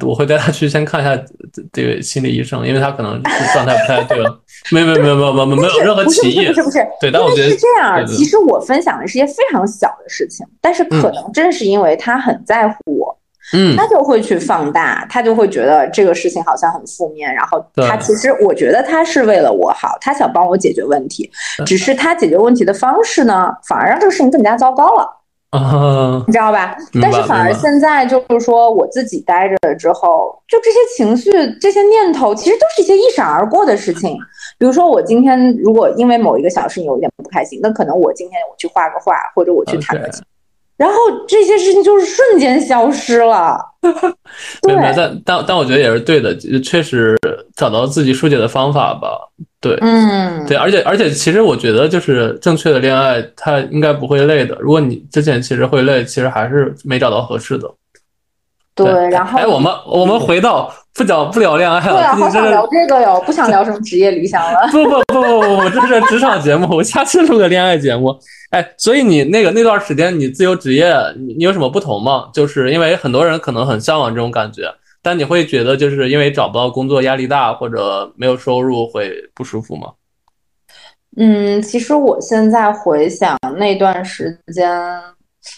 [0.06, 1.16] 我会带他去先看一下
[1.52, 4.40] 这这个心理医生，因为他可能是状态不太对了。
[4.72, 13.18] 没有没有没有没有没有没有任何不是歧义不是不，是不是，对，但我因为觉得是这样，对对其实我分享的是一些非常小的事情，但是可能正是因为他很在乎我，
[13.52, 13.76] 嗯。
[13.76, 21.30] 他就会去放大，他就会觉得这个事情好像很负面，然后他其实我觉得他是为了我好，他想帮我解决问题，
[21.66, 25.06] 只是他解决问题的方式呢，反而让这个事情更加糟糕了。
[25.54, 26.76] 啊，你知道吧？
[27.00, 34.16] 但是反而现在就是说，我自己待着了之后，就这些情绪、这些念头，其实都是一些一闪而过的事情。
[34.58, 40.24] 比如说，我今天如果因为某一个小事情有一点不开心，那可能我今天我去画个画，或者我去弹个琴，
[40.76, 40.96] 然后
[41.28, 43.58] 这些事情就是瞬间消失了。
[44.62, 47.16] 对但但但我觉得也是对的，确实
[47.54, 49.08] 找到自己疏解的方法吧。
[49.60, 54.56] 对，嗯，对，而且而且，其实我觉得就是正确的恋爱，它应该不会累的。
[54.60, 57.70] 如果你之前其实会累，其实还是没找到合适的。
[58.74, 64.68] 对，然后哎，我们我们回到不讲不聊恋爱对啊，了，好想聊这个哟，不想聊什么职业理想了。
[64.72, 68.18] 不不不不不，我这是职场节目，我下次录个恋爱节目。
[68.50, 72.28] 哎，所以你那个那段时间你自由职业，你你有什么不同吗？
[72.34, 74.62] 就是因为很多人可能很向往这种感觉，
[75.02, 79.92] 但你会觉得就是因为找不到工作压力大或者没有收入会不舒服吗？
[81.16, 84.68] 嗯，其实我现在回想那段时间，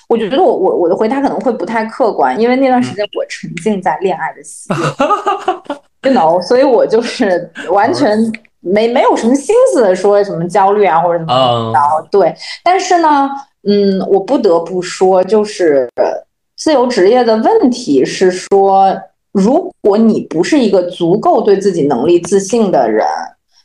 [0.08, 4.68] 我觉得我我我的回答可能会不太客观，因为那段时间我沉浸在恋爱的喜
[6.02, 8.16] 悦， you know，所以我就是完全
[8.60, 12.08] 没没有什么心思说什么焦虑啊或者怎么啊着。
[12.10, 13.28] 对，但是呢，
[13.68, 15.88] 嗯，我不得不说，就是
[16.56, 18.96] 自由职业的问题是说，
[19.32, 23.04] 如果你不是一个足够对自己能力自信的人，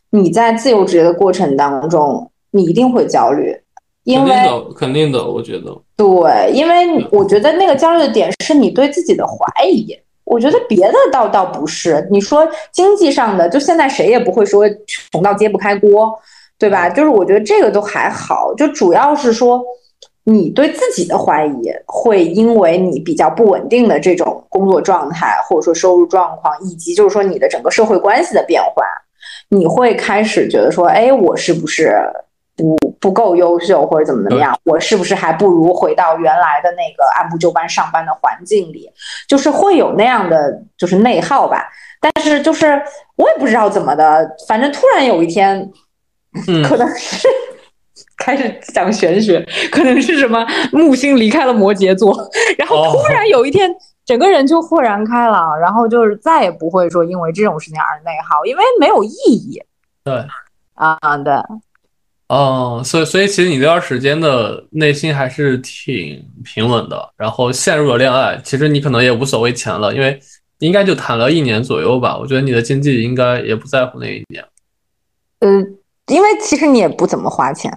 [0.09, 3.55] 你在自由职业的过程当中，你一定会焦虑，
[4.03, 5.77] 因为肯定的，肯定的，我觉得。
[5.95, 9.95] 对，因为我觉得那个焦虑的点是你对自己的怀疑。
[10.23, 14.63] 我觉得别的倒倒不是，你说经济上的，就现在谁也不会说
[15.11, 16.17] 穷到揭不开锅，
[16.57, 16.89] 对吧？
[16.89, 19.61] 就是我觉得这个都还好，就主要是说
[20.23, 28.83] 你对自己的怀疑，会因为你比较不稳定的这种工作状态，或者说收入状况，以及就是说你的整个社会关系的变化，
[29.49, 32.01] 你会开始觉得说，哎，我是不是？
[32.61, 38.87] 不不够优秀或者怎么怎么样，我是不是还不如回到原来的那个按部就班上班的环境里？
[39.27, 41.67] 就是会有那样的就是内耗吧。
[41.99, 42.81] 但是就是
[43.15, 45.69] 我也不知道怎么的，反正突然有一天，
[46.67, 47.27] 可能是
[48.17, 52.15] 开始讲玄学，可能是什么木星离开了摩羯座，
[52.57, 53.69] 然后突然有一天
[54.05, 59.61] 整个人就豁然开朗，然后就是再也不会说因为这种事情而内耗，因为没有意义。
[60.03, 60.25] 对，
[60.73, 61.33] 啊对。
[62.31, 70.17] 哦，所以所以其实你这段时间的内心还是挺平稳的，然后陷入了恋爱，其实你可能也无所谓钱了，因为
[70.59, 72.17] 应该就谈了一年左右吧。
[72.17, 74.41] 我觉得你的经济应该也不在乎那一年。
[75.39, 77.69] 嗯，因为其实你也不怎么花钱。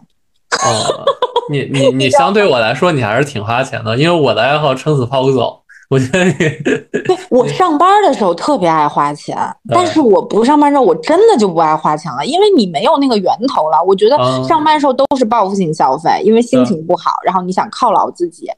[0.64, 1.04] 哦，
[1.50, 5.63] 你你你相对我来说你还是挺花钱的，因为我的爱好撑死泡个澡。
[5.94, 6.32] 我觉得，
[7.04, 9.36] 对我上班的时候特别爱花钱，
[9.68, 13.78] 但是我不上班之后，我真的就不爱花钱了，因为你没有那个源头了。
[13.86, 18.50] 我觉得上班的时候都是报复性消费，因为心情不好，然后你想犒劳自己。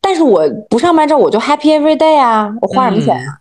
[0.00, 3.38] 但是我不上班之后，我就 happy every day 啊，我花什么钱呀？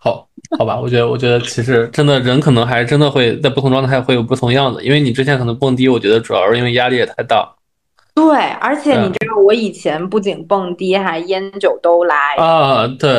[0.00, 0.26] 好，
[0.58, 7.46] 好吧，我觉得，我觉得其实真的人可能还真的会在不同状态会有不同样子，因为你之前可能蹦迪，我觉得主要是因为压力也太大。
[8.16, 12.88] 对，而且你知道，我以前不仅蹦迪，还烟酒都来啊。
[12.98, 13.10] 对，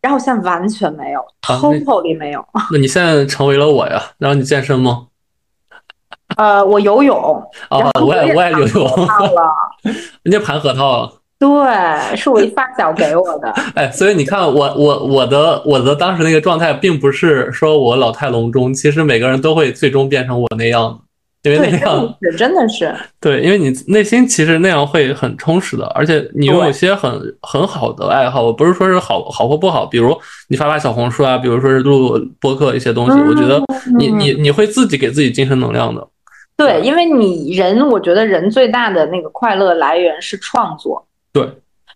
[0.00, 2.46] 然后现在完全没有，totally 没有。
[2.70, 4.00] 那你现在成为了我呀？
[4.18, 5.08] 然后你健身吗？
[6.36, 7.42] 呃，我游泳。
[7.68, 8.84] 啊，我也我也游泳。
[8.84, 9.52] 了，
[10.22, 11.12] 人家盘核桃了。
[11.40, 13.50] 对，是我一发小给我的。
[13.74, 21.00] 哎，所以你看，我我我的我的当时那个状态，并不是说我老态龙钟，其实每个人都会最终变成我那样。
[21.42, 30.16] 因为那样是真的是 对，因为你内心其实那样会很充实的，而且你有一些很很好的爱好，我不是说是好好或不好，比如
[30.48, 33.62] 你发发小红书啊，比如说是录播客一些东西，我觉得
[33.96, 36.04] 你你你会自己给自己精神能量的。
[36.56, 41.06] 对，因为你人，我觉得人最大的那个快乐来源是创作。
[41.32, 41.48] 对，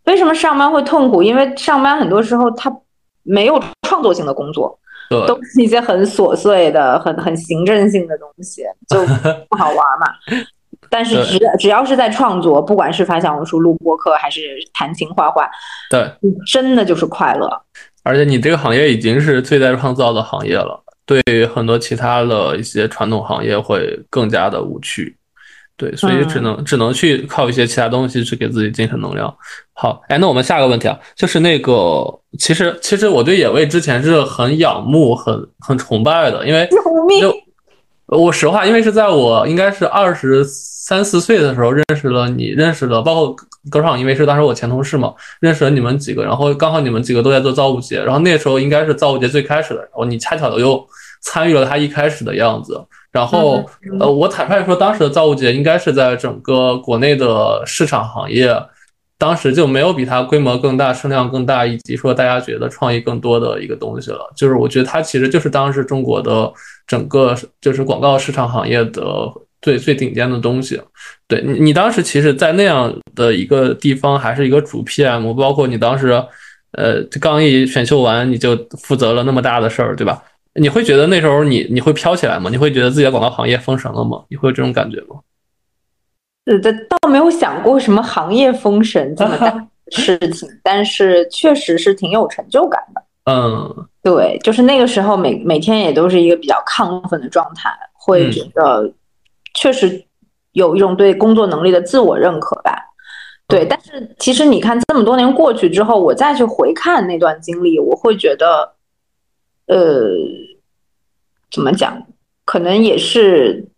[0.05, 1.23] 为什么上班会痛苦？
[1.23, 2.71] 因为上班很多时候他
[3.23, 4.79] 没有创作性的工作。
[5.27, 9.05] 都是一些很琐碎的、很很行政性的东西，就
[9.51, 10.07] 不好玩嘛。
[10.89, 14.41] 但是只只要是在创作，不管是发小红书、录播课，还是
[14.73, 15.49] 弹琴、画画，
[15.91, 16.11] 对，
[16.51, 17.49] 真的就是快乐。
[18.03, 25.17] 而且你这个行业已经是最在创造的行业了，对于很多其他的一些传统行业会更加的无趣。
[25.81, 29.35] 对，所以只能只能去靠一些其他东西去给自己精神能量。
[29.73, 32.05] 好，哎，那我们下个问题啊，就是那个，
[32.39, 36.69] 其实其实我对野味之前是很仰慕、很很崇拜的，因为
[37.19, 37.35] 就
[38.05, 43.37] 我实话，因为是在我应该是二十三四岁的时候认识了你，认识了包括
[43.71, 50.87] 歌唱，因为是当时我前同事嘛，认识了你们几个，然后刚好你们几个都在做造物节，然后那时候应该是造物节最开始的，然后你恰巧的又
[51.23, 52.79] 参与了他一开始的样子。
[53.13, 53.65] 然后，
[53.99, 58.55] 呃，我坦率说，当时的造物节应该是在整个国内的市场行业，
[59.19, 64.33] 当时就没有比它规模更大、声量更大，以及说大家觉得创意更多的一个东西了。
[64.37, 66.53] 就是我觉得它其实就是当时中国的
[66.87, 69.03] 整个就是广告市场行业的
[69.61, 70.81] 最最顶尖的东西。
[71.27, 76.13] 对你，你当时其实，在那样的一个地方，还是一个主 PM，包括你当时，
[76.79, 80.23] 呃，刚一选秀完，你就负责了那么大的事儿，对吧？
[80.55, 82.51] 你会觉得那时候你你会飘起来吗？
[82.51, 84.25] 你会觉得自己的广告行业封神了吗？
[84.29, 85.21] 你会有这种感觉吗？
[86.47, 86.59] 呃，
[86.89, 93.03] 倒没有想过什么行业封神这么大的事情， 但是确实是挺有成就感的。
[93.31, 98.93] 嗯，对，就是那个时候每每天也都是一个比较亢奋的状态，会觉得
[99.55, 100.05] 确实
[100.53, 102.77] 有一种对工作能力的自我认可吧。
[103.47, 108.75] 对，但是其实你看这么多年过去之后，我再去回看那段经历，我会觉得。
[109.71, 110.11] 呃，
[111.51, 112.07] 怎么讲？
[112.45, 113.69] 可能也是，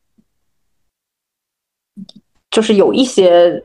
[2.51, 3.63] 就是有一些，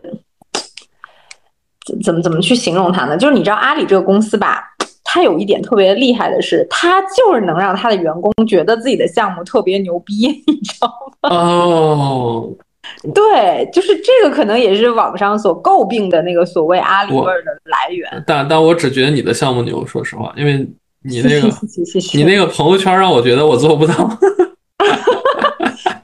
[1.86, 3.15] 怎怎么怎么去形容它呢？
[3.17, 4.75] 就是你知道阿里这个公司吧，
[5.05, 10.88] 它有一点特别厉害的是，它就是能让它的员工觉得自己的项目特别牛逼，你知道
[11.21, 11.30] 吗？
[11.30, 12.53] 哦，
[13.15, 18.21] 对，就是这个可能也是网上所诟病的那个所谓阿里味儿的来源。
[18.28, 20.67] 但但我只觉得你的项目牛，说实话，因为
[21.08, 21.47] 你那个
[22.14, 23.93] 你那个朋友圈让我觉得我做不到。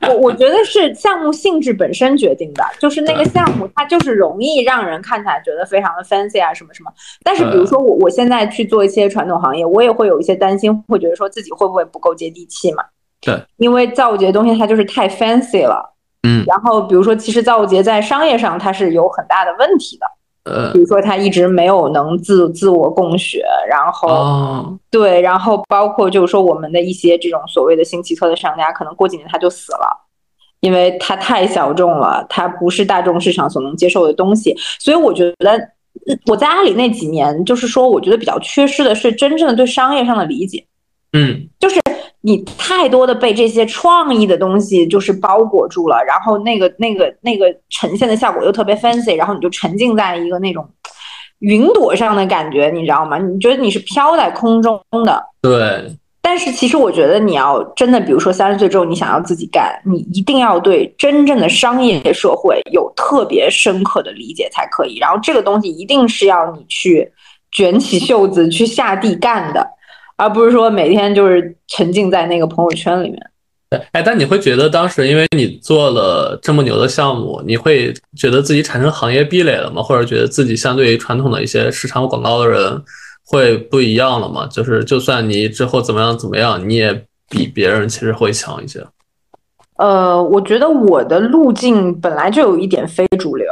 [0.08, 6.91] 我我觉得是项目性质本身决定的，就是那个项目它就是容易让人看起来觉得非常的 fancy 啊什么什么。
[7.24, 12.84] 但是比如说我我现在去做一些传统行业，我也会有一些担心，会觉得说自己会不会不够接地气嘛？
[13.22, 15.93] 对，因为造物节的东西它就是太 fancy 了。
[16.24, 20.06] 嗯，然后比如说，其实造物节在商业上它是有很大的问题的。
[20.45, 30.05] 呃比，如说他一直没有能自自我供血，然后、哦，对，然后包括就是说我们的一些这种所谓的新奇特的商家，可能过几年他就死了，
[30.59, 34.55] 因为它太小众了，它不是大众市场所能接受的东西。
[34.79, 35.57] 所以我觉得
[36.07, 40.65] 嗯我在阿里那几年，就是说我觉得比较缺失的是真正的对商业上的理解。
[41.14, 41.80] 嗯，就是
[42.22, 50.68] 你太多的被这些创意的东西就是包裹住了，然后那个那个那个呈现的效果又特别 fancy，然后你就沉浸在一个那种
[51.39, 53.18] 云朵上的感觉，你知道吗？
[53.18, 55.24] 你觉得你是飘在空中的。
[55.41, 64.97] 对，但是其实我觉得你要真的，比如说三十岁之后你想要自己干，你一定要对真正的商业社会有特别深刻的理解才可以。
[64.97, 67.11] 然后这个东西一定是要你去
[67.51, 69.68] 卷起袖子去下地干的，
[70.24, 73.19] 而不是说每天就是沉浸在那个朋友圈里面。
[73.69, 79.82] 对，哎，但你会觉得当时因为你做了这么牛的项目，你会觉得自己产生行业壁垒了吗？
[79.82, 82.82] 或者觉得自己相对于传统的一些市场广告的人
[83.26, 84.47] 会不一样了吗？
[84.47, 86.93] 就是就算你之后怎么样怎么样，你也
[87.30, 88.80] 比别人其实会强一些。
[89.78, 93.47] 呃，我觉得我的路径本来就有一点非主流，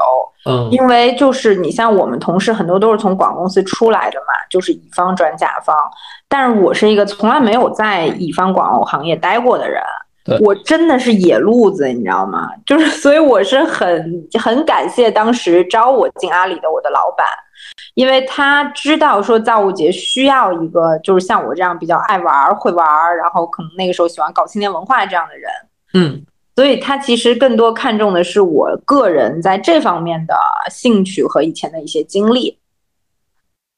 [0.46, 5.76] 嗯因为就是你像我们同事很多都是从广告公司出来的嘛，就是乙方转甲方，
[6.30, 9.82] 但是我是一个从来没有在乙方广告行业待过的人
[10.24, 10.38] 对。
[10.40, 12.50] 我真的是野路子，你知道吗？
[12.66, 17.26] 就是，所以我是很很感谢当时招我进阿里的我的老板，
[17.96, 25.50] 因为他知道说造物节需要一个就是像我这样比较爱玩儿、会玩儿，然后可能那个时候喜欢搞青年文化这样的人。
[25.94, 26.24] 嗯
[26.56, 30.36] 所以他其实更多看重的是我个人在这方面的
[30.70, 32.58] 兴趣和以前的一些经历。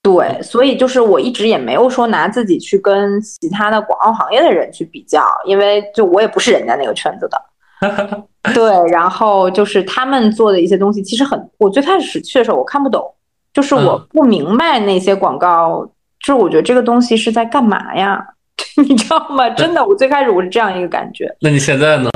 [0.01, 7.41] 对，所以就是我一直也没有说拿自己去跟其他的广告行业的人去比较，因为就我也不是人家那个圈子的。
[8.53, 13.13] 对，然后就是他们做的一些东西，其实很，我最开始去的时候我看不懂，
[13.53, 15.85] 就是我嗯不明白那些广告，
[16.19, 18.25] 就是我觉得这个东西是在干嘛呀？
[18.87, 19.49] 你知道吗？
[19.51, 21.33] 真的，我最开始我是这样一个感觉。
[21.41, 22.09] 那你现在呢？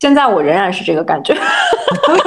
[0.00, 1.34] 现在我仍然是这个感觉，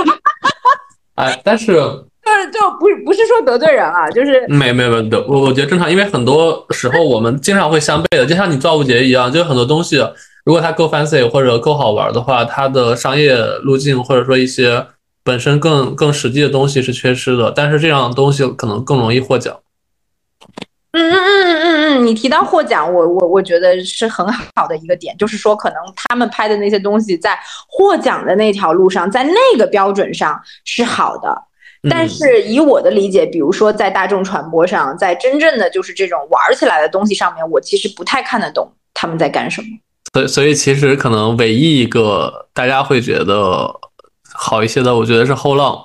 [1.16, 1.68] 哎，但是
[2.24, 9.98] 就是就不是不是说得罪人啊，就是没没没的，我我觉得正常，因为很多时候我们经常会相悖的，就像你造物节一样，就很多东西，
[10.44, 14.86] 如果它够 fancy 或者够好玩的话，它的商业路径或者说一些
[15.24, 19.58] 本身更更实际的东西是缺失的，但是这样的东西可能更容易获奖。
[20.94, 24.26] 嗯嗯嗯嗯嗯，你提到获奖，我我我觉得是很
[24.56, 31.44] 好的一个点，就是说可能他们拍的那些东西在获奖的那条路上，在那个标准上是好的。
[31.90, 39.68] 但嗯是以我的理解，比如说在大众传播上，在真正的就是这种玩起来的东西上面，我其实不太看得懂他们在干什么。
[40.14, 43.74] 所以所以其实可能唯一一个大家会觉得
[44.34, 45.76] 好一些的，我觉得是后浪，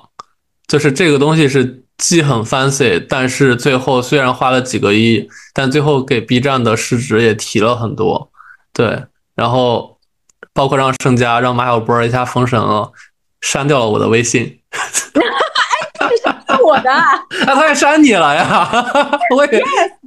[0.67, 8.29] 就是这个东西是既很 fancy，但是最后虽然花了几个亿，但最后给 B 站的市值也提了很多，
[8.71, 9.03] 对，
[9.35, 9.97] 然后
[10.53, 12.91] 包括让盛佳、让马小波一下封神了，
[13.41, 14.59] 删掉了我的微信，
[14.93, 17.03] 是我的啊，
[17.55, 18.69] 他也删你了呀，
[19.35, 19.59] 我以为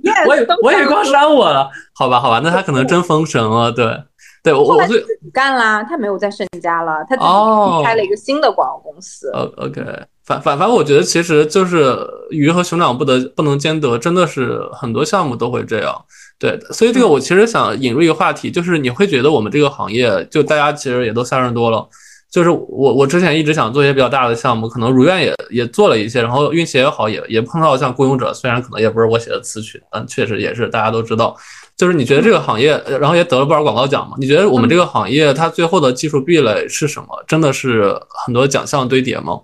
[0.04, 4.04] ，yes，我也我也光删我了，好吧好吧，那他可能真封神了，对。
[4.42, 9.30] 对我我最自己干啦，他没有在盛家了，他自哦己开了一个新的广告公司。
[9.32, 9.82] 呃，OK，
[10.24, 11.98] 反反反正我觉得其实就是
[12.30, 15.94] 鱼和熊掌不得不能兼得，真的是很多项目都会这样。
[16.38, 21.86] 对，所以这个我其实想引入一个话题，就是你会觉得我们这个行业，就大家其实也都三十多了，
[22.30, 31.36] 就是我我之前一直想做一些比较大的项目，可能如愿也也做了一些，然后运气也好，也也碰到像雇佣者，虽然可能也不是我写的词曲，但确实也是大家都知道。
[31.80, 34.14] 就是你觉得这个行业，呃然后也得了不少广告奖嘛？
[34.18, 37.24] 你觉得我们这个行业它最后的技术壁垒是什么？
[37.26, 39.40] 真的是很多奖项堆叠吗？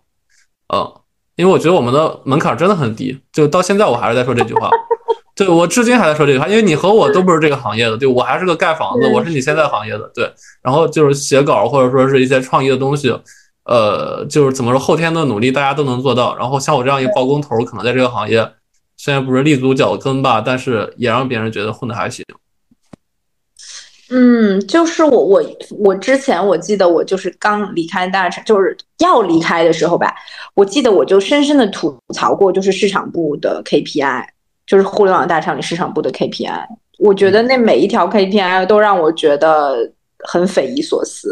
[0.74, 0.92] 嗯，
[1.36, 4.68] 因为我觉得我们的门槛真的很低，就到现在我还是在说这句话。
[5.34, 10.30] 对我至今还在说这句话，因为你和我都不是这个行业的，对我还是个盖房子，嗯我是你现在行业的，对。
[10.62, 13.18] 然后就是写稿或者说是一些创意的东西，
[13.64, 16.36] 呃，就是怎么说后天的努力大家都能做到。
[16.36, 18.46] 然后像我这样一个包工头，可能在这个行业
[19.06, 22.24] 虽然不是立足脚跟吧，但是也让别人觉得混的还行。
[24.10, 25.40] 嗯，就是我我
[25.78, 30.12] 我之前我记得我就是刚离开大厂，就是要离开的时候吧，
[30.54, 34.26] 我记得我就深深的吐槽过，就是市场部的 KPI，
[34.66, 36.66] 就是互联网大厂里市场部的 KPI，
[36.98, 39.88] 我觉得那每一条 KPI 都让我觉得
[40.24, 41.30] 很匪夷所思。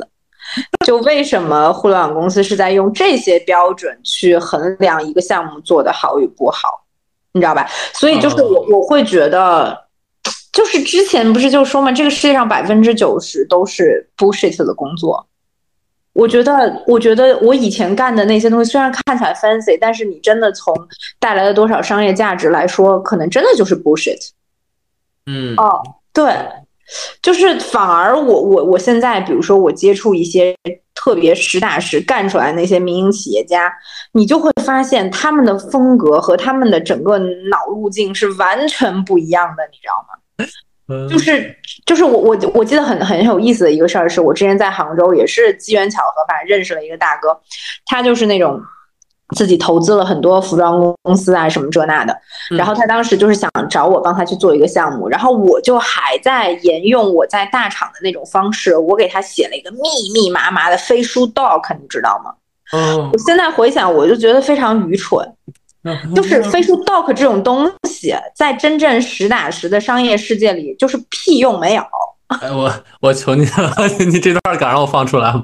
[0.86, 6.83] 就为什么互联网公司是在用这些标准去衡量一个项目做得好与不好，
[7.34, 7.68] 你知道吧？
[7.92, 9.84] 所以就是我我会觉得。
[10.52, 15.26] 就是之前不是就说嘛，这个世界上百分之九十都是 bullshit 的工作。
[16.12, 20.72] 我觉得，我觉得我以前干的那些东西虽然看起来 fancy，但是你真的从
[21.18, 24.28] 带来了多少商业价值来说，可能真的就是 bullshit。
[25.26, 25.82] 嗯，哦，
[26.12, 26.32] 对，
[27.20, 30.56] 就是反而我我我现在，比如说我接触一些
[30.94, 33.72] 特别实打实干出来那些民营企业家，
[34.12, 40.14] 你就会发现他们的风格和他们的整个脑路径是完全不一样的，你知道吗？
[41.08, 47.40] 就是就是我我我记得很很有意思的一个事儿，是我之前在杭州也是机缘巧合，反正认识了一个大哥，
[47.86, 48.60] 他就是那种
[49.34, 52.16] 自己投资了很多服装公司啊什么这那的，
[52.56, 62.32] 然后他当时就是想找我帮他去做一个项目，然后我就还在沿用我在大厂的那种方式，我给他写了一个密密麻麻的飞书 doc，你知道吗？
[62.72, 65.28] 嗯，我现在回想，我就觉得非常愚蠢。
[66.16, 71.82] 就是飞书 doc 这种东西，在真正实打实的商业世界里，就是屁用没有。
[72.40, 72.72] 哎，我
[73.02, 73.70] 我求你了，
[74.10, 75.42] 你这段敢让我放出来吗？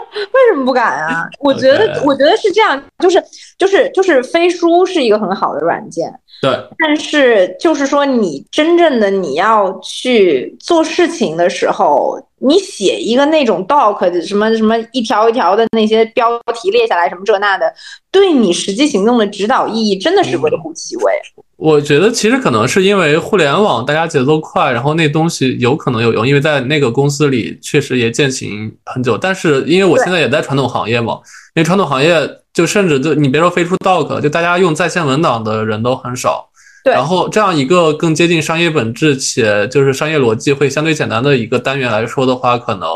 [0.32, 1.28] 为什么不敢啊？
[1.40, 3.22] 我觉得，我觉得是这样，就是
[3.58, 6.12] 就是就是飞书是一个很好的软件。
[6.40, 17.72] 对，但是就是说，你真正的你要去做事情的时候，你写一个那种 doc 什么什么一条一条的那些标题列下来什么这那的，
[18.10, 21.12] 对你实际行动的指导意义真的是微乎其微。
[21.62, 29.16] 我觉得其实可能是因为互联网大家节奏快，然后那东西有可能有用，因为在那个公司里确实也践行很久。
[29.16, 31.14] 但是因为我现在也在传统行业嘛，
[31.54, 32.38] 因为传统行业。
[32.54, 36.46] 就甚至就你别说飞出 doc，就大家用在线文档的人都很少。
[36.84, 36.92] 对。
[36.92, 42.86] 然后这样一个更接近商业本质且就是商业逻辑会相对简单的一个单元来说的话，可能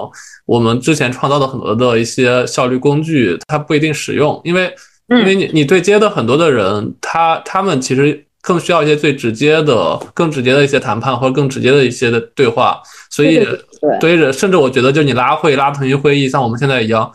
[0.44, 4.70] 我们之前创造的很多的一些效率工具，它不一定实用，因为
[5.08, 12.80] 因为你你对接的很多的人，他他们其实更需要一些最直接的、更直接的一些谈判或者更直接的一些的对话。
[13.10, 13.46] 所以
[14.00, 17.10] 对着甚至我觉得，就你拉会拉腾讯会议，像我们现在一样。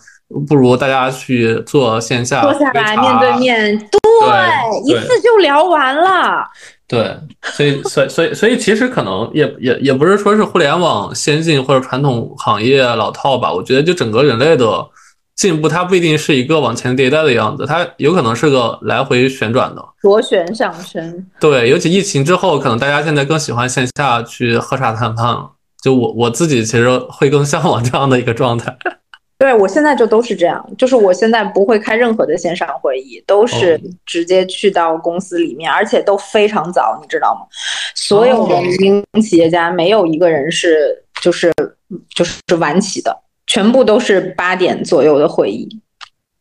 [0.48, 6.42] 不如大家去做线下，坐下来面对面，对，一次就聊完了。
[6.88, 7.14] 对，
[7.44, 13.52] 所以，所以，所以，所以，其实可能也也也不是说是互联网先进或者传统行业老套吧。
[13.52, 14.66] 我觉得就整个人类的
[15.36, 21.26] 进步，它不一定是一个往前迭代的样子，它有可能是个来回旋转的螺旋上升。
[21.40, 25.50] 对，尤其疫情之后，可能大家现在更喜欢线下去喝茶谈判了。
[25.84, 28.78] 就我我自己其实会更向往这样的一个状态。
[29.40, 37.48] 对，我现在就都是这样，就是我现在不会开任何的线上会议，都是直接去到公司里面，而且都非常早，你知道吗？
[37.96, 41.52] 所有的民营企业家没有一个人是就是
[42.14, 43.18] 就是晚起的，
[43.48, 45.82] 全部都是八点左右的会议。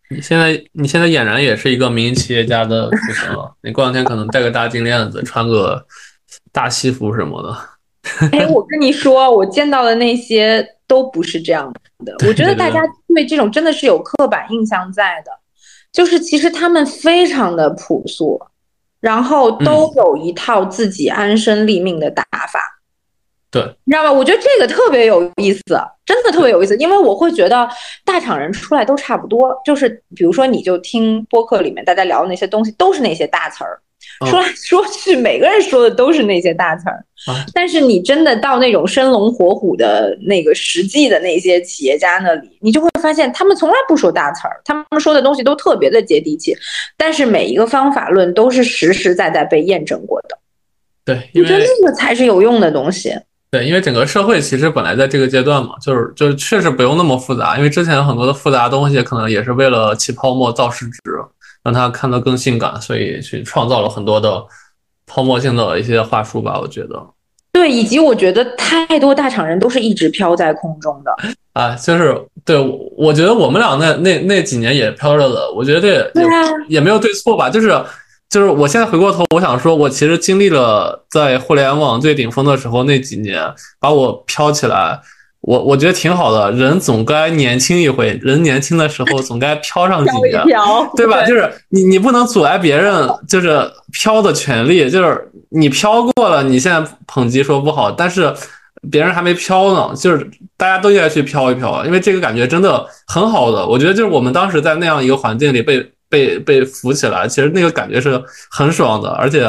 [0.08, 5.86] 你现在你现在俨然也是一个民营企业家的出身了，你过两天可能戴个大金链子，穿个
[6.50, 7.56] 大西服什么的。
[8.32, 11.72] 哎，我跟你说，我见到的那些都不是这样
[12.04, 12.16] 的。
[12.26, 12.80] 我觉得大家
[13.14, 15.30] 对这种真的是有刻板印象在的，
[15.92, 18.40] 就是其实他们非常的朴素，
[19.00, 22.79] 然后都有一套自己安身立命的打法。
[23.50, 24.12] 对，你知道吧？
[24.12, 25.62] 我觉得这个特别有意思，
[26.06, 27.68] 真的特别有意思，因为我会觉得
[28.04, 33.80] 大厂人出来都差不多，就是比如说，你就听播客里面大家聊的那些东西，都是那些大词儿。
[34.26, 37.04] 说来 说去，每个人说的都是那些大词儿，
[37.54, 46.56] 但是你真的到那种生龙活虎的那个实际的那些企业家那里，你就会发现他们从来不说大词儿，他们说的东西都特别的接地气，
[46.96, 50.38] 但是每一个方法论都是实实在在被验证过的。
[51.04, 53.14] 对，我觉得那个才是有用的东西。
[53.50, 61.00] 对，因为整个社会其实本来在这个阶段嘛，就是就是确实不用那么复杂，因为之前很多的复杂东西可能也是为了起泡沫造市值。
[61.62, 64.42] 让它看得更性感，所以去创造了很多的
[65.06, 66.58] 泡沫性的一些话术吧。
[66.58, 66.98] 我觉得，
[67.52, 71.14] 对，以及我觉得太多大厂人都是一直飘在空中的
[71.52, 72.56] 啊，就是对，
[72.96, 75.52] 我觉得我们俩那那那几年也飘着的。
[75.52, 76.26] 我觉得这也
[76.66, 77.78] 也没有对错吧，就是
[78.30, 83.42] 就是我现在回过头，我想说，我其实经历了在互联网最顶峰的时候那几年，
[83.80, 85.00] 把我飘起来。
[85.42, 90.44] 我我觉得挺好的，人总该年轻一回，人年轻的时候总该飘上几年，
[90.94, 91.24] 对吧？
[91.24, 93.58] 就是你你不能阻碍别人就是
[93.90, 98.30] 飘的权利，就是你飘过了，你现在捧击说不好，但是
[98.90, 103.66] 别人还没飘呢，就是大家都应该去飘一飘，因为这个感觉真的很好的。
[103.66, 109.42] 我觉得就是我们当时在那样一个环境里被被被扶起来，其实那个感觉是很爽的，而且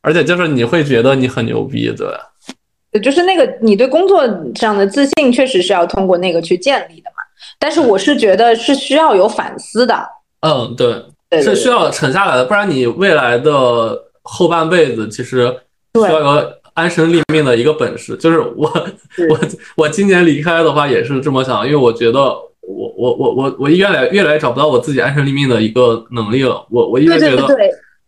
[0.00, 4.22] 而且就是你会觉得你很牛逼，对，就是那个你对工作
[4.54, 7.16] 上的自信，确实是要通过那个去建立的嘛。
[7.58, 9.94] 但是我是觉得是需要有反思的，
[10.40, 10.92] 嗯，对，
[11.28, 15.54] 对对是需要沉下来的，不然你未来的后半辈子其实
[15.94, 18.16] 需要有安身立命的一个本事。
[18.16, 18.72] 就是我
[19.28, 19.38] 我
[19.76, 26.66] 我今年离开的话也是这么想，因为我觉得我我我我我越来越来越找不到我自己安身立命的一个能力了。
[26.70, 27.56] 我我一对直觉得。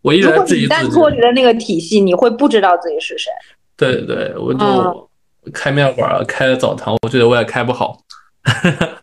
[0.03, 0.68] 我一直在质疑自己。
[0.68, 3.30] 旦脱离了那个体系，你会不知道自己是谁。
[3.76, 5.09] 对对，我嗯就
[5.53, 7.96] 开面馆儿、开澡堂，我觉得我也开不好，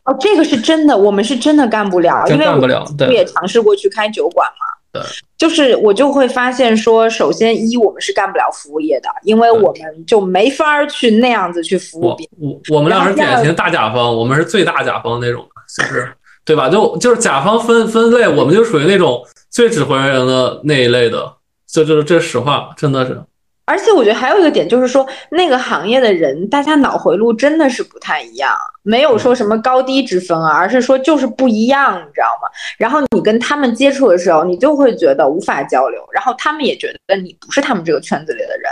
[0.03, 2.85] 哦，这个是真的，我们是真的干不了， 因为我真干不了。
[2.85, 4.65] 我对也尝试过去开酒馆嘛。
[4.91, 5.01] 对，
[5.37, 12.49] 就是我就会发现说，首先一我们是干不了服务业的，因为我们就没法儿去那样子去服务我别人。
[12.49, 16.11] 我我们俩是典型大甲方，我们是最大甲方那种，就是
[16.43, 16.67] 对吧？
[16.69, 21.33] 就就是甲方分分类，我们就属于那种最指挥人的那一类的，
[21.67, 23.21] 这就是这实话，真的是。
[23.69, 32.49] 而且我觉得还有一个点就是说，那个行业的人，大家脑回路真的是不太一样，没有说什么高低之分啊，而是说就是不一样，你知道吗？
[32.79, 38.63] 然后你跟他们接触的时候，你就会觉得无法交流，然后他们也觉得你不是他们这个圈子里的人，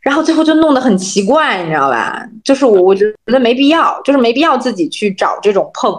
[0.00, 2.26] 然后最后就弄得很奇怪，你知道吧？
[2.42, 5.94] 就是我我觉得没必要，就是没必要自己去找这种碰。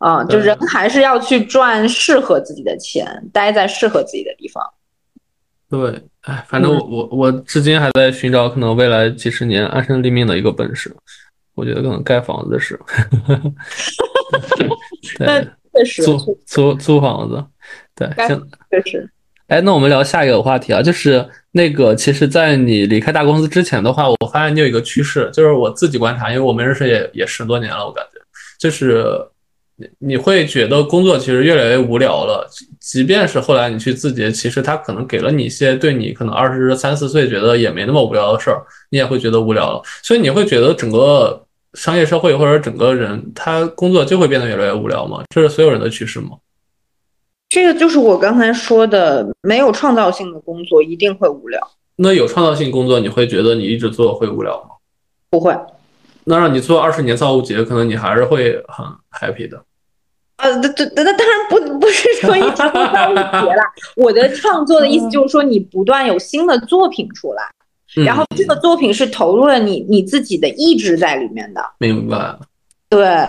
[0.00, 4.62] 啊、就对人还是要去赚适合自己的钱，待在适合自己的地方。
[5.68, 10.94] 对，哎，反正我我我至今还在寻找可能未来几十年安身立命的一个本事。
[11.54, 12.78] 我觉得可能盖房子是，
[15.18, 17.44] 那对，确实，租租租房子，
[17.96, 19.10] 对，行，确实，
[19.48, 28.20] 哎，那我们聊下一个话题啊，就是那个，其实，在你离开大公司之前的话，我发现你有一个趋势，就是我自己观察，因为我们认识也也十多年了，我感觉，
[28.60, 29.04] 就是
[29.80, 32.44] 你你会觉得工作其实越来越无聊了，
[32.80, 38.60] 即便是后来你去字节，其实他可能给了你一些对你可能二十三四岁觉得也没那么无聊的事儿，
[38.90, 41.40] 你也会觉得无聊了，所以你会觉得整个
[41.74, 45.22] 商业社会或者整个人他工作就会变得越来越无聊吗？
[45.32, 46.30] 这是所有人的趋势吗？
[47.48, 51.60] 这个就是我刚才说的，没有创造性的工作一定会无聊，
[51.94, 54.70] 那有创造性工作，你会觉得你一直做会无聊吗？
[55.30, 55.56] 不会。
[56.24, 58.84] 那让你做二十年造物节，可能你还是会很
[59.18, 59.64] happy 的。
[60.38, 63.62] 呃，对对，那当然不不是说一直做造物节了。
[63.96, 67.42] 我的创作的意思就是说，你不断有新的作品出来，
[67.96, 71.60] 嗯、然后这个作品是投入了你你自己的意志在里面的。
[71.78, 72.36] 明白。
[72.88, 73.28] 对，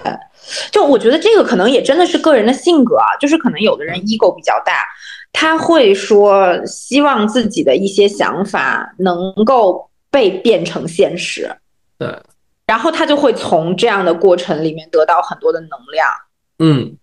[0.72, 4.86] 就我觉得这个可能也真的是个人的性格啊，就是可能有的人 ego 比较大，
[5.34, 11.52] 他会说希望自己的一些想法能够被变成现实。
[11.98, 12.08] 对。
[12.68, 16.08] 然后他就会从这样的过程里面得到很多的能量。
[16.60, 16.96] 嗯。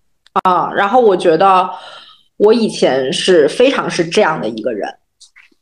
[0.45, 1.71] 啊，然后我觉得
[2.37, 4.87] 我以前是非常是这样的一个人，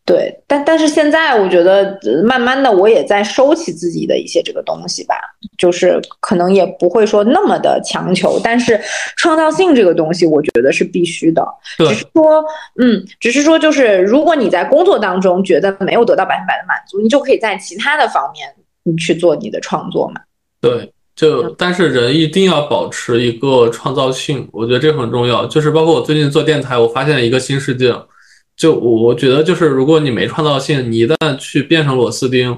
[0.05, 5.15] 对，但但是现在我觉得呃慢慢的我也在收起自己的一些这个东西吧，
[5.57, 8.81] 就是可能也不会说那么的强求，但是
[9.17, 11.47] 创造性这个东西我觉得是必须的，
[11.79, 12.45] 对只是说，
[12.81, 20.21] 嗯，只是说就是如果你在工作当中觉得没有得到百分百的满足，你就可以在其他的方面你去做你的创作嘛。
[20.61, 25.47] 对，就但是人一定要保持一个创造性，我觉得这很重要。
[25.47, 27.95] 就是包括我最近做电台，我发现一个新世界。
[28.57, 32.57] 就我我觉得就是如果你没创造性，你一旦去变成螺丝钉，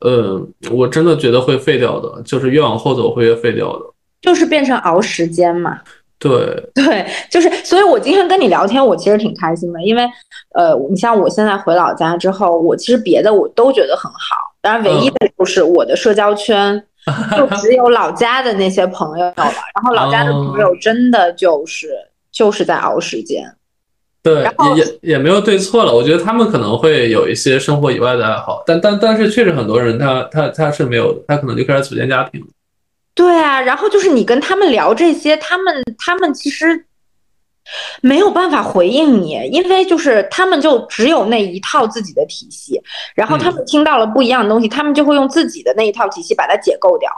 [0.00, 0.40] 呃，
[0.70, 2.22] 我真的觉得会废掉的。
[2.22, 3.84] 就是越往后走会越废掉的。
[4.20, 5.78] 就是变成熬时间嘛。
[6.18, 6.30] 对
[6.74, 10.02] 对，就是，所以我今天跟你聊天，我其实挺开心的，因为，
[10.52, 14.18] 呃，你像我现在回老家之后，我其实别的我都觉得很好，
[14.60, 16.84] 当然唯一的就是我的社交圈
[17.36, 21.90] 就只有老家的那些朋友了，然后老家的朋友真的就是
[22.30, 23.54] 就是在熬时间。
[24.20, 25.94] 对，也也也没有对错了。
[25.94, 32.44] 我觉得他们可能会有一些生活以外的爱好，但但但是确实很多人他他他是没有的，他可能就开始组建家庭。
[33.14, 36.84] 对啊，然后就是你跟他们聊这些，他们他们其实
[38.00, 42.80] 没有办法回应你，因为就是他们就只有那一套自己的体系，
[43.14, 47.10] 然后他们听到了不一样的东西，他们就会用自己的那一套体系把它解构掉，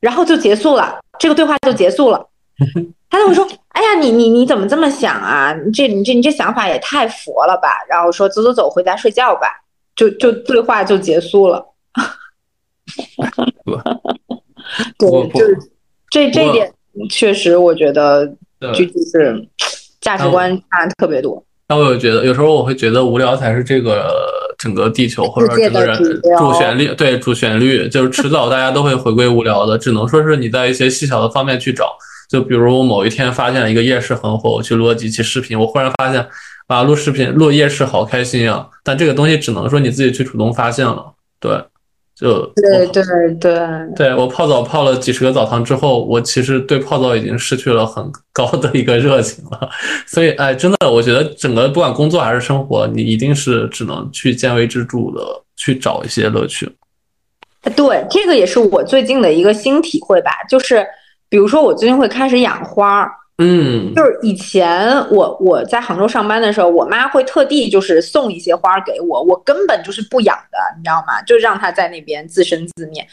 [0.00, 2.28] 然后就结束了，这个对话就结束了。
[3.10, 5.54] 他就会说：“哎呀，你你你怎么这么想啊？
[5.64, 9.48] 你这你这你这想法也太佛了吧？”然后说：“走走走，回家睡觉吧。”
[9.96, 11.66] 就就对话就结束了。
[14.98, 15.58] 对，就是
[16.10, 16.70] 这这点
[17.08, 18.30] 确实，我觉得
[18.60, 19.48] 就就是
[20.00, 21.42] 价值观差特别多。
[21.66, 24.10] 但我有觉得，有时候我会觉得无聊才是这个
[24.56, 31.96] 整个地球或者整个人的主旋律，对主旋律，就是迟早大家都会回归无聊的，只能说是你在一些细小的方面去找。
[32.28, 36.26] 就比如我某一天发现了一个夜市很火，我去录了几期视频，我忽然发现
[36.66, 38.68] 啊，录视频录夜市好开心啊！
[38.84, 41.52] 但这个东西只能说你自己去主动发现了，对，
[42.18, 43.02] 就对对
[43.38, 43.56] 对，
[43.94, 49.70] 对我泡澡泡了几十个澡堂之后，我其实对泡澡已经失去了很高的一个热情了。
[50.04, 55.22] 所以，哎，真的，我觉得整个不管工作还是生活，你一定是只能去见微知著的
[55.56, 56.68] 去找一些乐趣。
[57.76, 60.84] 对，这个也是我最近的一个新体会吧，就是
[61.28, 71.22] 比如说我最近会开始养花儿，嗯就是以前我我在杭州上班的时候，我妈会特地就是送一些花儿给我，我根本就是不养的，你知道吗？
[71.22, 73.06] 就让它在那边自生自灭。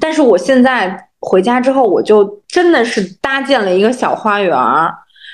[0.00, 4.86] 但是我现在回家之后，我就真的是搭建了一个小花园儿，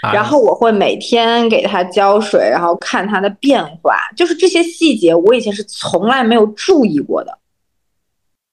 [0.03, 7.39] 啊然后我会每天给它浇水，然后看它的变化，就是这些细节我以前是从来没有注意过的。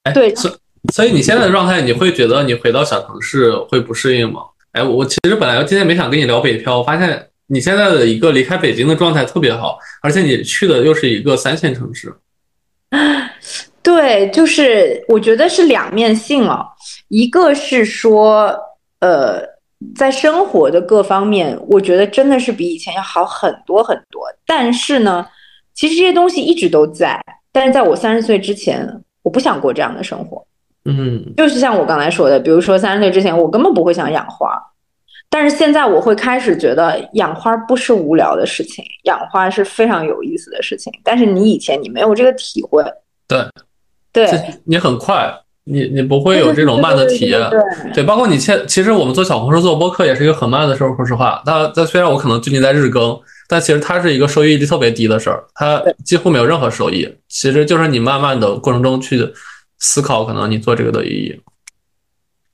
[0.03, 0.49] 哎对所
[0.93, 4.41] 所以你现在的状态，你会觉得你回到小城市会不适应吗？
[4.73, 12.13] 哎，我其实本来今天没想跟你聊北漂，我发现你现在的一个离开北京的状态特别好，而且你去的又是一个三线城市。
[13.83, 16.65] 对，就是我觉得是两面性哦，
[17.09, 18.55] 一个是说，
[18.99, 19.41] 呃，
[19.95, 24.23] 在生活的各方面，我觉得真的是比以前要好很多很多。
[24.45, 25.25] 但是呢，
[25.73, 27.19] 其实这些东西一直都在，
[27.51, 28.87] 但是在我三十岁之前，
[29.23, 30.45] 我不想过这样的生活。
[30.85, 34.49] 嗯就是像我刚才说的，比如说三十岁之前，我根本不会想养花，
[35.29, 40.91] 但是现在我会开始觉得养花不是无聊的事情，养花是非常有意思的事情。
[41.03, 42.83] 但是你以前你没有这个体会，
[43.27, 43.45] 对，
[44.11, 44.27] 对，
[44.65, 45.31] 你很快，
[45.65, 47.39] 你你不会有这种慢的体验。
[47.49, 50.95] 对对对对，包括你现，其实我们做小红书做播客也是一个很慢的事儿。
[50.95, 53.17] 说实话，它它虽然我可能最近在日更，
[53.47, 57.07] 但其实它是一个收益率特别低的事儿，它几乎没有任何收益。
[57.29, 59.17] 其实就是你慢慢的过程中去
[59.81, 61.41] 思考，可能你做这个的意义。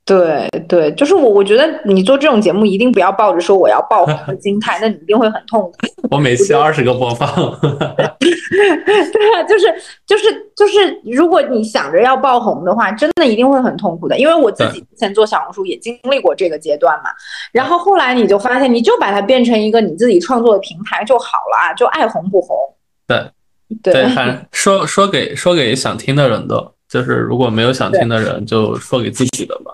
[0.04, 5.76] 对对，就是我我觉得你做这种节目一定不要抱着说我要爆红的心态， 那你一定会很痛苦。
[6.10, 7.28] 我每期二十个播放，
[7.60, 9.66] 对啊，就是
[10.06, 14.18] 就是就是，如果你想着要爆红的话，真的一定会很痛苦的。
[14.18, 17.10] 因为我自己之前做小红书也经历过这个阶段嘛，
[17.52, 22.56] 然后后来你就发现，你就把它变成一个你自己创作的平台就好了啊，就爱红不红。
[23.06, 23.30] 对
[23.82, 29.72] 对对，反正说说给说给想听的人的，就是如果没有想听的人，就说给自己的吧。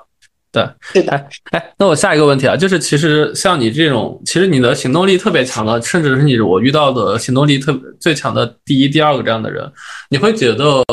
[0.50, 9.68] 对，是的，哎，那我下一个问题啊，就是其实像你这种，其实你的行动力特别强的，甚至是你我遇到的行动力特最强的第一、第二个这样的人，
[10.10, 10.84] 你会觉得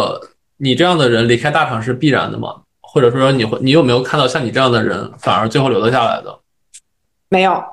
[0.58, 2.56] 你这样的人离开大厂是必然的吗？
[2.82, 6.40] 或者说你会，你有没有看到像你这样的人反而最后留得下来的？
[7.30, 7.64] 没有，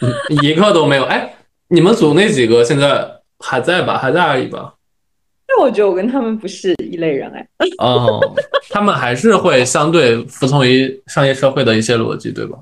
[0.00, 1.02] 嗯一个都没有。
[1.02, 1.34] 哎，
[1.66, 3.98] 你们组那几个现在还在吧？
[3.98, 4.72] 还在而已吧？
[5.60, 7.48] 我觉得我跟他们不是一类人哎。
[7.78, 8.20] 哦，
[8.70, 12.58] 他们还是会相对服从于商业社会的一些逻辑，对吧？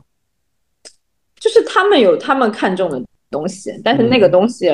[1.38, 4.68] 就是他们有他们看重的东西，但是那个东西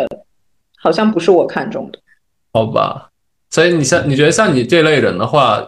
[0.79, 1.99] 好像不是我看重的。
[2.53, 3.11] 好吧，
[3.51, 5.61] 所以你像你觉得像你这类人的话，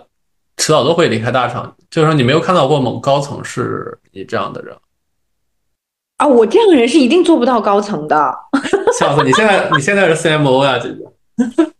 [0.57, 1.74] 迟早都会离开大厂。
[1.90, 4.76] 就是说，你没有看到过某高层是你这样的人。
[6.16, 8.34] 啊，我这样的人是一定做不到高层的。
[8.98, 9.24] 笑死！
[9.24, 11.73] 你现在你现在是 CMO 呀，这个。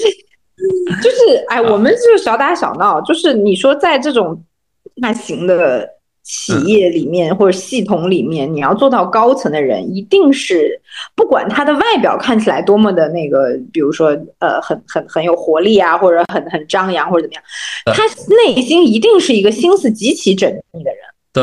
[1.02, 4.42] 就是哎，我们就是小打小闹，就是你说在这种
[5.00, 5.88] 大型的
[6.22, 10.80] 企业里面或者系统里面，你要做到高层的人，一定是
[11.14, 17.42] 不管他的外表看起来多么的那个，比如说呃很很很有活力啊，或者很很张扬或者怎么样，
[17.96, 21.00] 他内心一定是一个心思极其缜密的人。
[21.32, 21.42] 对，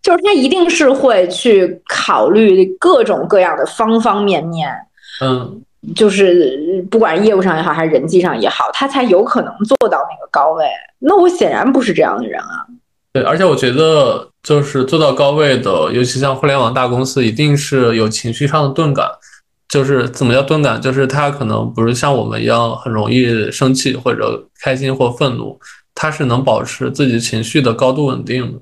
[0.00, 4.70] 就是他一定是会去考虑各种各样的方方面面，
[5.22, 5.60] 嗯，
[5.94, 10.64] 就是不管业务上也好，还是人际上也好，他才有可能做到那个高位。
[10.98, 12.66] 那我显然不是这样的人啊。
[13.12, 19.06] 对，而且我觉得就是做到高位的，尤其像互联网大公司，一定是有情绪上的钝感。
[19.66, 20.80] 就是怎么叫钝感？
[20.80, 25.58] 就是他可能不是像我们一样很容易生气或者开心或愤怒，
[25.94, 28.58] 他是能保持自己情绪的高度稳定的。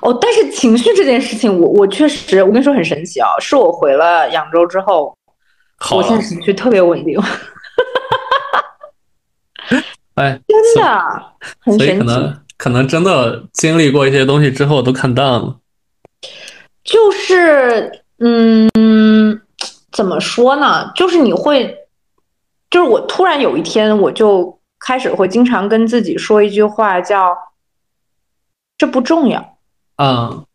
[0.00, 5.14] 哦，但是情绪这件事情，我我确实，我跟你说很神奇啊、是我回了扬州之后，
[5.84, 7.18] 好我现在，情绪特别稳定，
[10.14, 11.98] 哎，真的很神奇。
[11.98, 15.58] 可能可能真的经历过一些东西之后都看淡了。
[16.84, 18.70] 就是嗯，
[19.90, 20.92] 怎么说呢？
[20.94, 21.76] 就是你会，
[22.70, 27.36] 就是我突然有一天，我就开始会经常跟自己说一句话，叫
[28.78, 29.58] “这不重要”。
[29.98, 30.46] 嗯，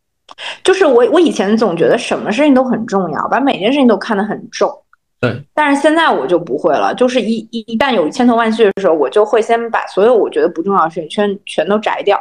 [0.64, 4.72] 就是我我以前总觉得什么事情都很重要，把每件事情都看得很重，
[5.20, 12.16] 对，但是现在我就不会了，就是一一一旦有千头万绪的时候，我就会先把所有我觉得不重要的事情全全都摘掉。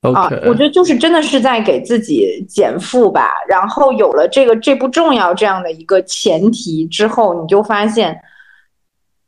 [0.00, 3.32] 啊 OK，，我觉得就是真的是在给自己减负吧。
[3.48, 8.20] 然后有了这个这不重要这样的一个前提之后，你就发现，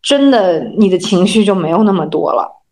[0.01, 2.63] 真的你的情绪就没有那么多了。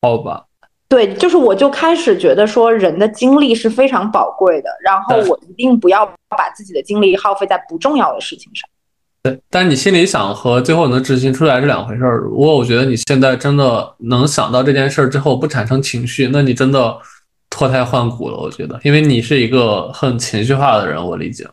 [0.00, 0.45] 好吧，
[0.88, 8.68] 对，就是我就开始觉得说，人的精力是非常宝贵的，然后我一定不要把自己的精力耗费在不重要的事情上。
[9.24, 12.18] 对，但是你心里想和最后能执行出来是两回事儿。
[12.18, 16.96] 如果我觉得你现在真的能想到这件事儿之后不产生情绪，那你真的
[17.50, 18.36] 脱胎换骨了。
[18.36, 21.44] 我觉得，因为你是一个很情绪化的人，我理解。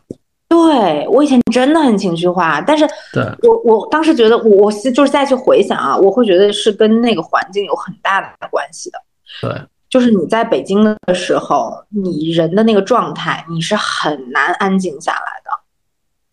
[0.48, 8.98] 对我以前真的很情绪化，但是对，我我当时觉得我我就是再去回想啊，我会觉得是跟那个环境有很大的关系的。
[9.40, 15.50] 对，就是你在北京的时候，你人的那个状态，你是很难安静下来的。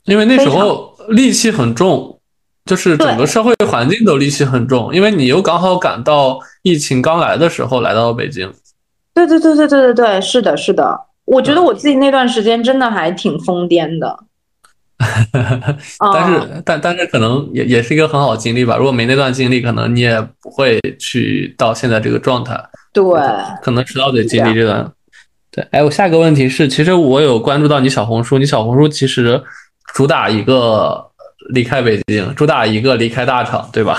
[0.06, 2.20] 因为那时候戾气很重，
[2.66, 4.94] 就是整个社会环境都戾气很重。
[4.94, 8.52] 因为你又刚好赶到疫情刚来的时候来到了北京。
[9.14, 11.08] 对对对对对对对，是的，是的。
[11.26, 14.20] 我觉得我自己那段时间真的还挺疯癫的。
[16.14, 18.78] 但嗯是，但但是可能也也是一个很好的经历吧。
[18.78, 22.60] 如果没那段经历，可能你也不会去到现在这个状态。
[22.94, 23.04] 对，
[23.62, 24.92] 可能迟早得经历这段。
[25.52, 29.42] 对，哎，我下一个问题是，其实我有关注到你小红书，你小红书其实
[29.94, 31.04] 主打一个
[31.54, 33.98] 离开北京，主打一个离开大厂，对吧？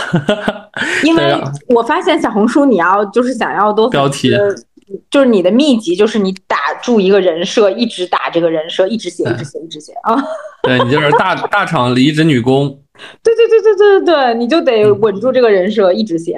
[1.04, 1.36] 因为
[1.68, 4.66] 我发现小红书你要就是想要多标题丝
[5.10, 10.16] 就是你的秘籍就是你打住一个人设，一直打这个人设，一直写，嗯一直写，一直写啊。
[10.62, 12.68] 对你就是大大厂离职女工。
[13.22, 16.36] 对对对对对对对，你就得稳住这个人设，一直写。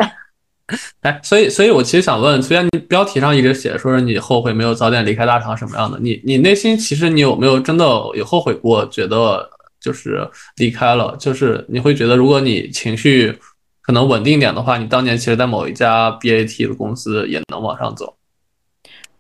[1.03, 7.85] 哎，所以，所以我其实想问，虽然你标题上一直写说是你后悔没有早点离开大厂什么样的，你你内心其实你有没有真的
[8.15, 8.87] 有后悔过？
[8.87, 9.47] 觉得
[9.79, 10.27] 就是
[10.57, 13.37] 离开了，就是你会觉得，如果你情绪
[13.83, 18.17] 可能稳定一点的话，你当年其实在某一家 BAT 的公司也能往上走。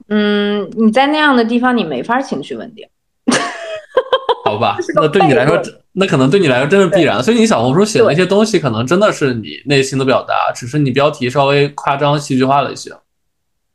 [0.09, 2.87] 嗯，你在那样的地方，你没法情绪稳定。
[4.45, 5.59] 好吧那对你来说，
[5.93, 7.23] 那可能对你来说真是必然。
[7.23, 12.93] 所以你小红书写的那些东西，可能真的是你内心的表达，只是你标题稍微夸张戏剧化了一些。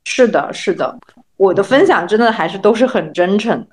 [0.06, 1.00] 是的，是的，
[1.38, 3.70] 我的分享真的还是都是很真诚的。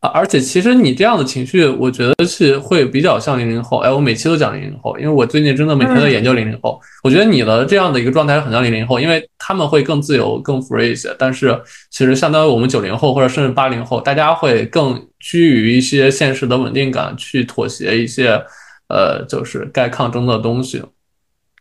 [0.00, 3.78] 啊，而且其实你这样的情绪，我觉得是会比较像零零后。
[3.80, 6.80] 哎，我每期都讲零零后，因为我最近真的每天在研究零零后。
[7.04, 11.14] 我觉得你的这样的一个状态很像零零后，因为他们会更自由、更 free 一些。
[11.18, 11.54] 但是
[11.90, 18.42] 其实相当于我们九零后或者甚至八零后，大家会更居于一些现实的稳定感，去妥协一些
[18.88, 20.82] 呃，就是该抗争的东西。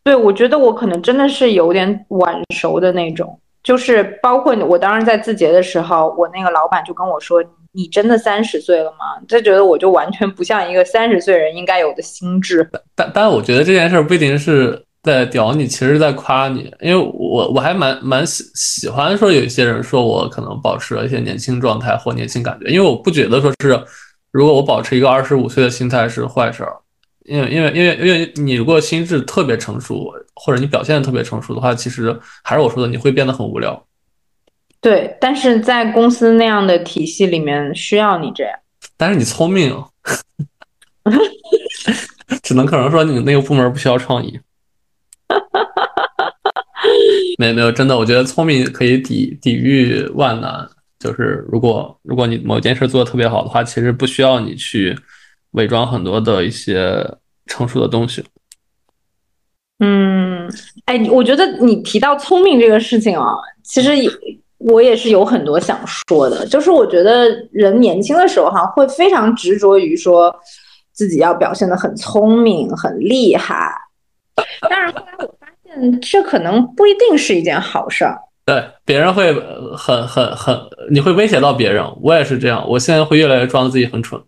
[0.02, 12.70] 对，我觉得我可能真的是有点晚熟的那种，就是包括我当时在字节的时候，我那个老板就跟我说：“你真的三十岁了吗？”就觉得我就完全不像一个三十岁人应该有的心智。
[12.96, 23.82] 但但我觉得这件事儿不一定是在屌你，其实在夸你，因为我我还蛮蛮喜喜欢说有一些人说我可能保持了一些年轻状态或年轻感觉，因为我不觉得说是
[24.32, 26.74] 如果我保持一个二十五岁的心态是坏事儿，
[27.26, 33.82] 因为因为因为因为你如果心智特别成熟，或者你表现的特别成熟的话，其实还是我说的，你会变得很无聊。
[34.82, 38.54] 对，但是在公司那样的体系里面，需要你这样。
[38.96, 39.84] 但是你聪明，
[42.44, 44.40] 只能可能说你那个部门不需要创意。
[47.38, 50.68] 没有没有，真的，我觉得聪明可以抵抵御万难。
[51.00, 54.98] 就是如果如果你某件事做的特别好的话，其实不需要你去
[55.52, 57.06] 伪装很多的一些
[57.46, 58.24] 成熟的东西。
[59.80, 60.50] 嗯，
[60.86, 63.26] 哎，我觉得你提到聪明这个事情啊，
[63.64, 64.10] 其实也
[64.60, 66.46] 我也是有很多想说的。
[66.46, 70.34] 就是我觉得人年轻的时候哈，会非常执着于说
[70.94, 73.74] 自己要表现的很聪明、很厉害。
[74.70, 78.18] 但是后来我发现，这可能不一定是一件好事儿。
[78.46, 80.58] 对，别人会呃很很很，
[80.90, 81.86] 你会威胁到别人。
[82.02, 84.20] 我也是这样，我现在会越来越装自己很蠢。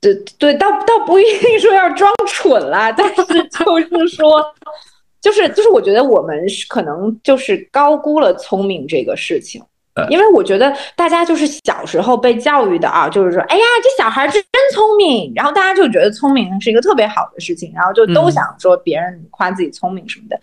[0.00, 4.44] 对对，倒倒不一定说要装蠢啦，但是就是说，
[5.24, 9.62] 就是就是，我觉得我们是可能就是高估了聪明这个事情。
[10.10, 14.42] 因为我觉得大家就是小时候被教育的啊，就是说，哎呀，这小孩真
[14.74, 20.38] 聪明，然后大家就觉得聪明是一个特别好的事情，然后就都嗯想说别人夸自己聪明什么的。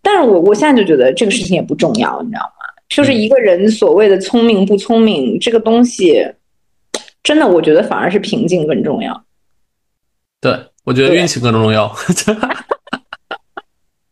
[0.00, 2.64] 但是我我现在就觉得这个事情也不重要，你知道吗？
[2.88, 6.24] 就是一个人所谓的聪明不聪明这个东西，
[7.24, 9.24] 真的我觉得反而是平静更重要。
[10.40, 11.92] 对，我觉得运气更重要。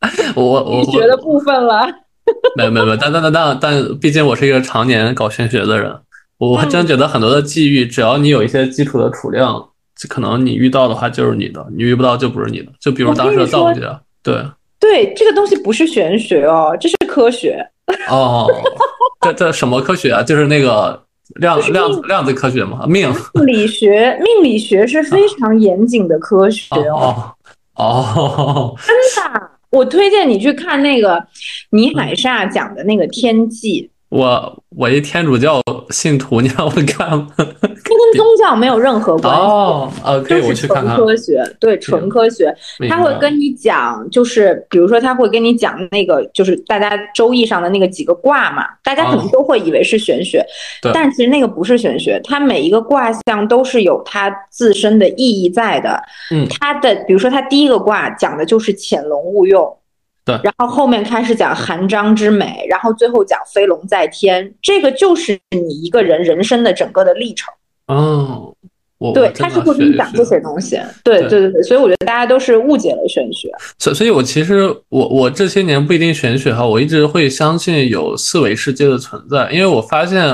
[0.35, 1.87] 我我我学的部分了。
[2.57, 5.93] 没有没有没有，但但但但但，毕竟我是一个常年搞玄学的人，
[6.39, 9.69] 我嗯真觉得很多的际遇，只要你有一些基础的储量，
[10.09, 12.71] 可能你遇到的话就是你的，你遇不到就不是你的。
[12.81, 13.81] 就比如当时的造物节，
[14.23, 14.41] 对
[14.79, 17.59] 对，这个东西不是玄学哦，这是科学。
[18.09, 18.49] 哦，
[19.21, 20.23] 这这什么科学啊？
[20.23, 21.03] 就是那个
[21.41, 23.13] 量量子量子科学嘛，命
[23.45, 27.33] 理学，命理学是非常严谨的科学哦
[27.75, 28.95] 哦， 真
[29.33, 31.27] 的，我推荐你去看那个
[31.71, 33.92] 倪海厦讲的那个天际。
[34.13, 35.59] 我我一天主教
[35.89, 37.27] 信徒，你 让我看吗？
[37.35, 39.91] 它跟宗教没有任何关系哦。
[40.05, 40.97] 呃，可以我去看看。
[40.97, 42.55] 纯科学，对，纯科学，
[42.91, 50.45] 他会跟你讲，就是比如说他会跟你讲那个，就是大家周易上的那个几个卦嘛，大家可能都会以为是玄学，
[50.93, 55.99] 但其实那个不是玄学，它每一个卦象都是有它自身的意义在的。
[56.31, 59.75] 嗯，它的比如说它第一个卦讲的就是潜龙勿用。
[60.25, 67.53] 对，然后后面开始讲韩章之美，然后最后讲飞龙在天，这个就是你一个人人生的整个的历程。
[67.89, 68.55] 哦，
[68.99, 70.79] 我对，他是会给你讲这些东西。
[71.03, 73.51] 对对对对，所以我觉得大家都是误解了玄学。
[73.79, 80.25] 所所以，我其实我我这些年不一定玄学哈，我一直会相信有四维世界的存在，因为我发现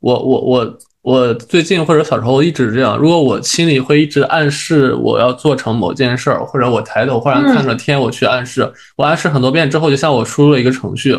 [0.00, 0.78] 我我我。
[1.02, 11.12] 我最近或者小时候一直这样，如果我心里会一直暗示我要做成某件事儿，或者我抬头忽然看着天，我去暗示，我暗示很多遍之后，就像我输入了一个程序，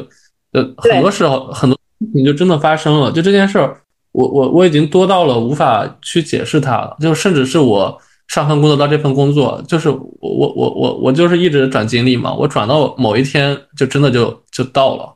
[0.54, 1.76] 呃，很多时候很多
[2.14, 3.12] 你就真的发生了。
[3.12, 6.96] 就这件事儿，我我我已经多到了无法去解释它了。
[7.00, 15.16] 就甚至是我上份工作到这份工作，就是我我我我我就是一直转经历嘛，我转到某一天就真的就就到了，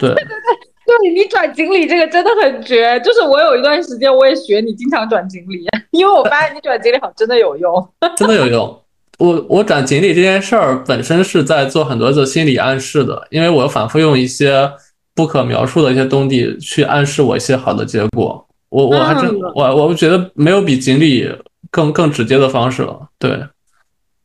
[0.00, 0.14] 对
[1.02, 8.80] 对你转锦鲤这个真的很绝，就是我有一段时间我也学你经常转锦鲤， 因为我发现你转锦鲤好像真的有用， 真的有用。
[9.18, 14.70] 我我转锦鲤这件事儿本身是在做很多的心理暗示的，因为我反复用一些
[15.14, 18.46] 不可描述的一些东西去暗示我一些好的结果。
[18.70, 21.30] 我我还真我我觉得没有比锦鲤
[21.70, 23.08] 更更直接的方式了。
[23.20, 23.30] 对，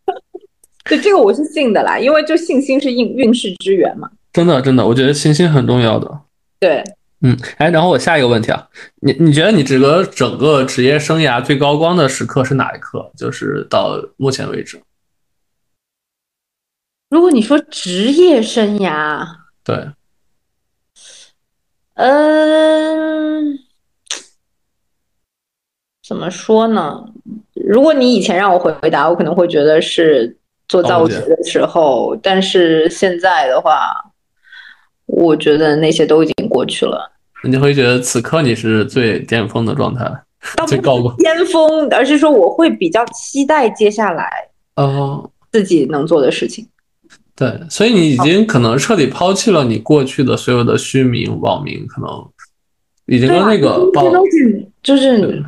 [0.90, 4.10] 对这个我是信的啦，因为就信心是运运势之源嘛。
[4.34, 6.10] 真的真的，我觉得信心很重要的。
[6.60, 6.84] 对，
[7.22, 8.68] 嗯，哎，然后我下一个问题啊，
[9.02, 13.10] 你你觉得你这个整个职业生涯最高光的时刻是哪一刻？
[13.16, 14.82] 就是到目前为止。
[17.10, 19.26] 如果你说职业生涯，
[19.64, 19.90] 对，
[21.94, 23.58] 嗯，
[26.06, 27.06] 怎么说呢？
[27.54, 30.38] 如果你以前让我回答，我可能会觉得是
[30.68, 34.09] 做造物节的时候，但是现在的话。
[35.10, 37.12] 我觉得那些都已经过去了。
[37.44, 40.06] 你会觉得此刻你是最巅峰的状态，
[40.68, 41.16] 最高光。
[41.18, 44.30] 巅峰，而是说我会比较期待接下来
[44.76, 46.68] 哦自己能做的事情。
[47.36, 52.10] 对，所以你已经可能彻底抛弃了你过去的所有的虚名、网名，可能
[53.06, 55.44] 已经跟那个这些东西就是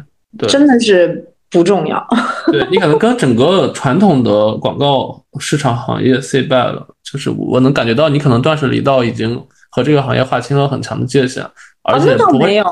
[0.48, 2.04] 真的是不重要。
[2.52, 9.40] 对你可能跟整个传统的广告市场行业 say bye 了，就是我能感觉到你可能断舍离到已经。
[9.74, 11.42] 和这个行业划清了很强的界限，
[11.84, 12.66] 而且那倒没有，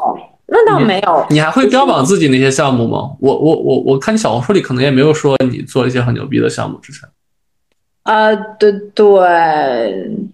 [0.47, 1.25] 那倒没有。
[1.29, 3.11] 你还会标榜自己那些项目吗？
[3.21, 7.07] 我我我我看你小红书里可能也没有说你做一些很牛逼的项目之前。
[8.03, 9.07] 啊，对对，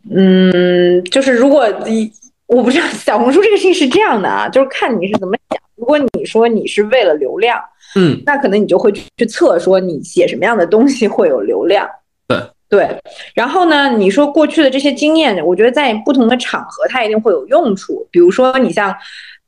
[0.09, 2.11] 嗯，就是如果你
[2.47, 5.61] 我不知道小红书这个事情是这样的啊，就是看你是怎么想。
[5.75, 7.61] 如果你说你是为了流量，
[7.95, 11.87] 嗯，那可能你就会去测说你写什么样的东西会有流量。
[12.27, 12.37] 对。
[12.67, 12.89] 对，
[13.35, 13.95] 然后呢？
[13.95, 18.05] 你说过去的这些经验，我觉得在不同的场合它一定会有用处。
[18.09, 18.93] 比如说，你像，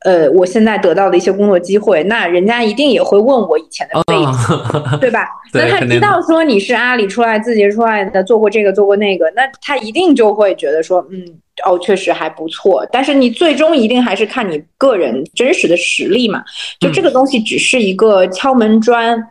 [0.08, 5.28] 呃，我现在得到的一些工作机会，那人家一定也会问我以前的背景，对吧？
[5.52, 11.22] 那他知道说你是阿里出来、字节出来的，做过这个、做过那个，那他一定就会觉得说，嗯，
[11.66, 12.88] 哦，确实还不错。
[12.90, 16.42] 但是你最终一定还是看你个人真实的实力嘛。
[16.80, 19.22] 就这个东西只是一个敲门砖，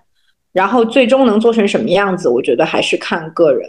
[0.52, 3.66] 然后最终能做成什么样子，我觉得还是看个人。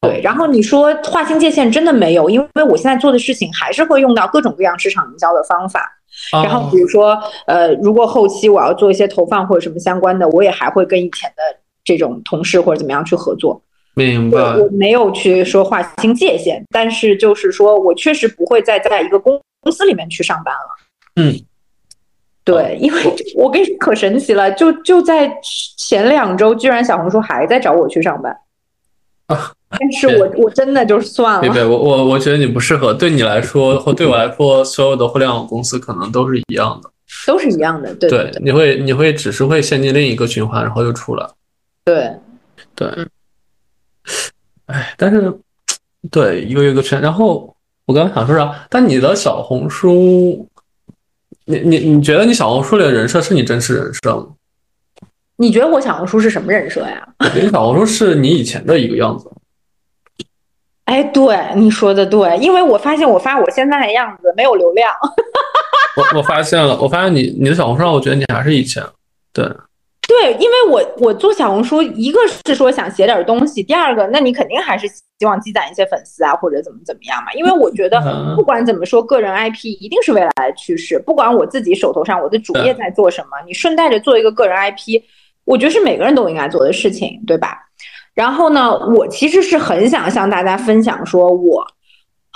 [0.00, 5.94] 对，然后你说划清界限真的没有，因为我现在做的事情还是会用到各种各样市场营销的方法。
[6.32, 11.42] 然后比如说，呃，如果后期我要做一些投放或者什么相关的，我也还会跟以前的
[11.84, 13.60] 这种同事或者怎么样去合作。
[13.94, 14.38] 明白。
[14.38, 20.70] 我没有去说划清界限，但是就是说我确实不会再在一个公公司里面去上班了。
[21.16, 21.34] 嗯，
[22.44, 23.02] 对，因为
[23.36, 25.30] 我跟你说可神奇了，就就在
[25.76, 28.36] 前两周，居然小红书还在找我去上班。
[29.26, 29.52] 啊。
[29.70, 31.40] 但是我我真的就算了。
[31.40, 32.94] 对对，我我我觉得你不适合。
[32.94, 36.90] 对你来说，或对我来说，所有的互联网公司可能都是一样的，
[37.26, 37.94] 都是一样的。
[37.96, 41.28] 对对，你会你会只是会陷进另一个循环，然后又出来。
[41.84, 42.10] 对
[42.74, 42.88] 对，
[44.66, 45.32] 哎，但是
[46.10, 47.00] 对一个一个圈。
[47.00, 47.54] 然后
[47.84, 48.66] 我刚刚想说啥？
[48.70, 50.48] 但你的小红书，
[51.44, 54.26] 你你你觉得你小红书里的人设是你真实人设吗？
[55.36, 57.06] 你觉得我小红书是什么人设呀？
[57.18, 59.30] 我觉得小红书是你以前的一个样子。
[60.88, 64.90] 哎，对，你说的对，因为我发现我发我现在的样子没有流量。
[65.96, 68.82] 我我发现了，我发现你你的小红书上，我觉得你还是以前，
[69.34, 69.44] 对
[70.08, 77.30] 对，因为我我做小红书，一个是说想写点东西，第二个，那你肯定还是希望积攒一些粉丝啊，或者怎么怎么样嘛。
[77.34, 80.98] 因为我觉得嗯不管怎么说，个人 IP 一定是未来的趋势。
[80.98, 85.02] 不管我自己手头上我的主业在做什么，你顺带着做一个个人 IP，
[85.44, 87.67] 我觉得是每个人都应该做的事情，对吧？
[88.18, 91.64] 然后呢，我其实是很想向大家分享，说我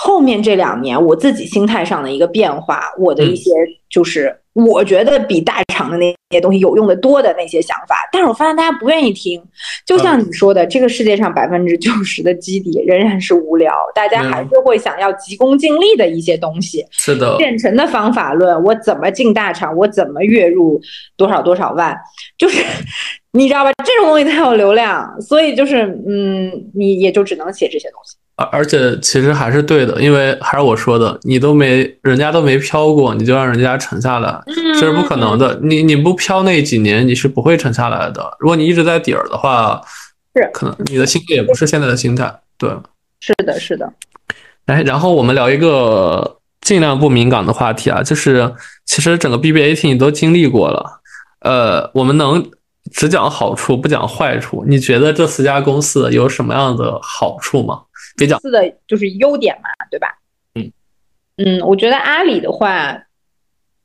[0.05, 3.53] 后面这两年我自己心态上的一个变化，我的一些
[3.89, 9.41] 就是我觉得比大厂的那些东西有用的多的那些想法，但是我发现大家不愿意听。
[9.87, 16.85] 就像你说的，这个世界上百分之九十的基底仍然是无聊，大家还是会想要急功近利的一些东西。
[16.91, 20.81] 是的，现成的方法论，我怎么进大厂，我怎么月入
[21.17, 21.97] 多少多少万，
[22.37, 22.61] 就是
[23.31, 23.71] 你知道吧？
[23.85, 28.17] 这种东西它有流量，所以就是嗯，你也就只能写这些东西。
[28.37, 35.59] 而而且其实还是对的，因为还是我说的，你都没人家都没飘过，你就让人家沉下来，这是不可能的。
[35.63, 38.37] 你你不飘那几年，你是不会沉下来的。
[38.39, 39.81] 如果你一直在底儿的话，
[40.35, 42.35] 是可能你的心态也不是现在的心态。
[42.57, 42.71] 对，
[43.21, 43.93] 是的，是的。
[44.67, 48.51] 哎，然后我们聊一个尽量不敏感的话题啊，就是
[48.87, 51.01] 其实整个 BBAT 你都经历过了，
[51.41, 52.51] 呃，我们能
[52.93, 54.65] 只讲好处不讲坏处。
[54.67, 57.83] 你觉得这四家公司有什么样的好处吗？
[58.17, 60.19] 别讲四的就是优点嘛，对吧？
[60.55, 60.71] 嗯
[61.37, 63.05] 嗯，我觉得阿里的话，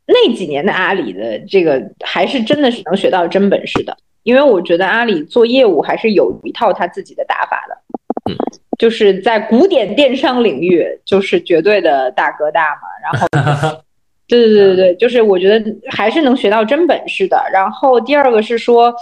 [0.06, 7.78] 那几年的阿里的这个还是真的是能学到真本事的，因为我觉得阿里做业务还是有一套他自己的打法的。
[8.30, 8.36] 嗯，
[8.78, 12.82] 就是在古典电商领域，就是绝对的大哥大嘛。
[13.02, 13.84] 然后，
[14.28, 17.42] 对对对对对，就是我觉得还是能学到真本事的。
[17.54, 18.94] 然后第二个是说，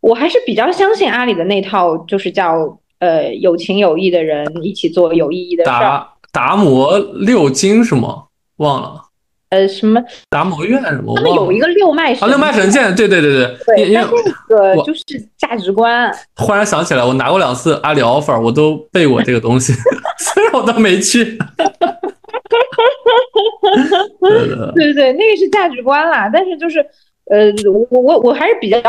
[0.00, 2.78] 我还是比较相信阿里的那套，就是叫。
[2.98, 5.80] 呃，有情有义的人一起做有意义的事儿。
[5.80, 8.24] 达达摩六经是吗？
[8.56, 9.02] 忘了。
[9.50, 10.02] 呃，什么？
[10.30, 11.14] 达摩院什么？
[11.14, 13.56] 他们有一个六脉啊，六脉神剑，对对对对。
[13.66, 14.06] 对，因为
[14.48, 15.02] 那个就是
[15.36, 16.12] 价值观。
[16.36, 19.72] 忽然想起来，我拿过两次阿里 offer，我都背过这个东西，
[20.18, 21.38] 虽然我都没去。
[24.20, 26.28] 对对对对，那个是价值观啦。
[26.32, 26.80] 但是就是，
[27.30, 27.52] 呃，
[27.90, 28.80] 我我我还是比较。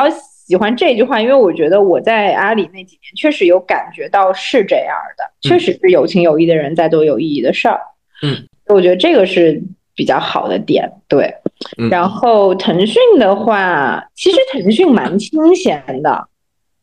[0.47, 7.81] 喜欢这句话，因为我觉得我在阿里那几年确实有感觉到是这样的，确实是有情有义的人在做有意义的事儿。
[8.23, 9.61] 嗯，我觉得这个是
[9.93, 10.89] 比较好的点。
[11.09, 11.33] 对，
[11.77, 16.27] 嗯、然后腾讯的话，其实腾讯蛮清闲的，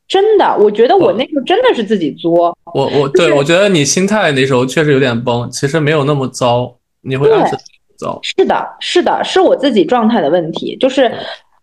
[0.06, 2.54] 真的，我觉得我那时候真的是自己作。
[2.74, 7.62] 我我对、就是、我觉得你心态那时候确实有点崩，其实没有那么糟，你会让自己
[7.96, 8.20] 糟。
[8.22, 11.10] 是的，是的，是我自己状态的问题，就是。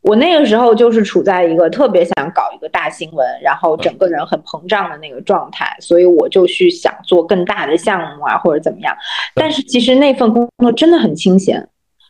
[0.02, 8.96] 我那个时候就是处在一个特别想搞一个大新闻，然后整个人很膨胀的那个状态，所以我就去想做更大的项目啊，或者怎么样。
[9.36, 11.68] 但是其实那份工作真的很清闲，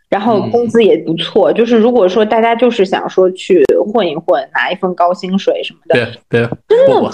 [0.09, 1.51] 然后工资也不错。
[1.51, 3.61] 就是如果说大家就是想说去
[3.93, 5.95] 混一混，拿一份高薪水什么的，
[6.29, 6.95] 对对，真的。
[7.01, 7.11] 我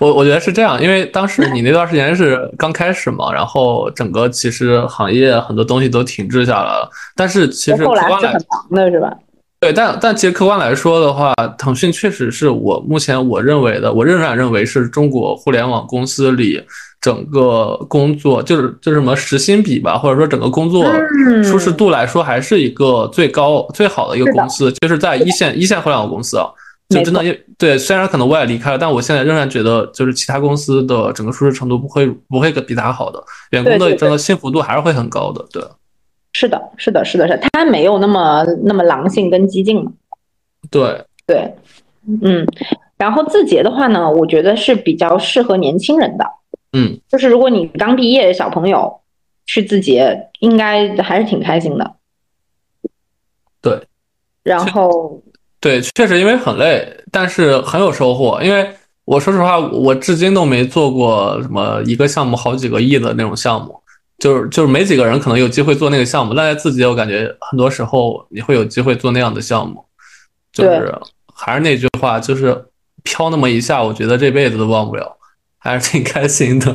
[0.00, 9.16] 我我觉得是这样，因为当时你那段时间是刚开始嘛，然后整个其实行业很多东西都停滞下来了，但是其实后来是很忙的是吧？
[9.58, 16.62] 对，但但其实客观来说的话，腾讯确实是我目前我认为的，我仍然认为是中国互联网公司里
[17.00, 20.84] 整个工作就是就是什么时薪比吧，或者说整个工作
[21.42, 26.46] 舒适度来说，还是一个最高最好的一个公司，就是在一线一线互联网公司啊，
[26.90, 27.22] 就真的
[27.56, 35.62] 对，虽然可能我也离开了，但我现在仍然觉得就是其他公司的整个舒适程度不会不会比它好的，员工的整个幸福度还是会很高的，对。
[36.38, 39.90] 是的，是的，是的，是他没有那么那么狼性跟激进嘛。
[40.70, 41.50] 对对，
[42.20, 42.46] 嗯，
[42.98, 46.26] 然后字节的话呢，我觉得是比较适合年轻人的。
[46.74, 49.00] 嗯，就是如果你刚毕业的小朋友
[49.46, 51.94] 去字节，应该还是挺开心的。
[53.62, 53.80] 对，
[54.42, 55.22] 然后
[55.58, 58.38] 对，确实因为很累，但是很有收获。
[58.42, 58.68] 因为
[59.06, 63.80] 我说实话，我至今都没做过什么一个项目好几个亿的那种项目。
[64.18, 69.84] 就是就是没几个人可能有机会做那个项目，但在自己我感觉很多时候你会有机会做那样的项目，
[70.52, 70.94] 就是
[71.34, 72.64] 还是那句话，就是
[73.04, 75.16] 飘那么一下，我觉得这辈子都忘不了，
[75.58, 76.74] 还是挺开心的。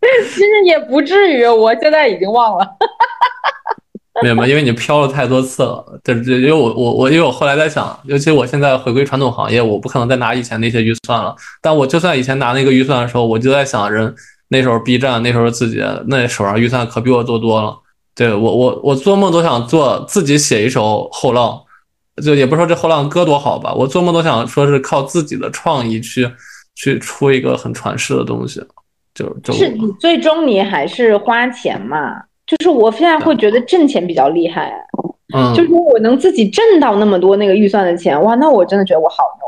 [0.00, 2.66] 其实也不至于，我现在已经忘了。
[4.22, 6.00] 没有没有，因为你飘了太多次了。
[6.04, 11.34] 就是，因为我我我，因为我后来在想，尤其我现在回归传统行业，我不可能再拿以前那些预算了。
[11.60, 14.14] 但我就算以前拿那个预算的时候，我就在想人。
[14.48, 17.76] 那时候 B 站，那时候自己那手上预算可比我多多了。
[18.14, 21.60] 对我我我做梦都想做自己写一首后浪，
[22.20, 26.28] 就也不说这后浪歌多好吧，我做梦都想说是靠自己的创意去
[26.74, 28.60] 去出一个很传世的东西，
[29.14, 32.12] 就就是你最终你还是花钱嘛，
[32.44, 34.72] 就是我现在会觉得挣钱比较厉害，
[35.32, 39.47] 嗯，就是我能自己挣到那么多那个预算的钱，哇，那我真的觉得我好牛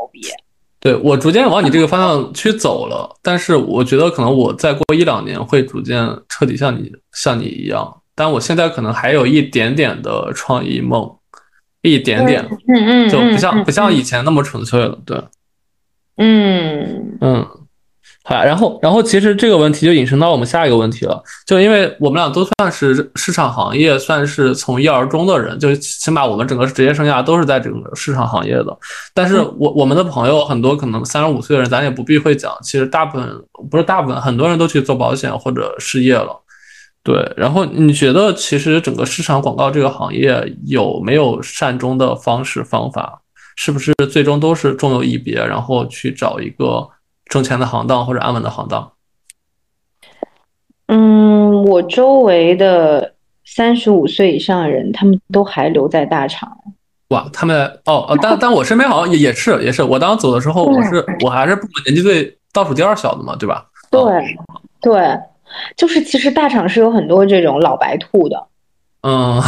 [0.81, 11.09] 对我逐渐往你这个方向去走了，但是我觉得可能我再过一两年会逐渐彻底像你像你一样，但我现在可能还有一点点的创意梦，
[11.83, 15.23] 一点点，嗯嗯，就不像嗯不像以前那么纯粹了，对，
[16.17, 17.17] 嗯。
[17.21, 17.47] 嗯。
[18.23, 28.77] 好，然后，然后其实这个问题就引申到我们下一个问题了，就因为我们俩都算是市场行业，算是从一而终的人，就起码我们整个职业生涯都是在整个市场行业的。
[29.13, 33.27] 但是我我们的朋友很多可能三十五岁的人，咱也不必会讲，其实大部分
[33.71, 36.39] 不是大部分，很多人都去做保险或者失业了。
[37.03, 43.19] 对，然后你觉得其实整个市场广告这个行业有没有善终的方式方法？
[43.57, 46.87] 是不是最终都是终有一别，然后去找一个
[47.31, 48.91] 挣钱的行当或者安稳的行当？
[50.87, 56.51] 嗯，我周围的三十五岁以上的人，他们都还留在大厂。
[57.07, 63.65] 哇，他们哦哦，但但我身边好像也也是也是，我当时走的时候，我是我还是部门年纪最倒数第二小的嘛，对吧？
[63.89, 64.21] 对哦
[64.81, 65.19] 对，
[65.77, 68.47] 就是其实大厂是有很多这种老白兔的。
[69.03, 69.41] 嗯，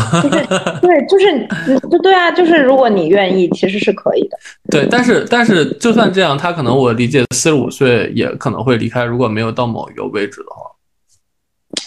[0.82, 4.38] 对，就是嗯就对啊，就是如果你愿意，其实是可以的。
[4.72, 10.70] 对，但是但是就算这样，他可能我理解四十五岁也可能会离开，如果没有到某一个位置的话。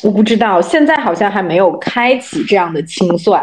[0.02, 3.42] 我不知道，现在好像还没有开启这样的清算，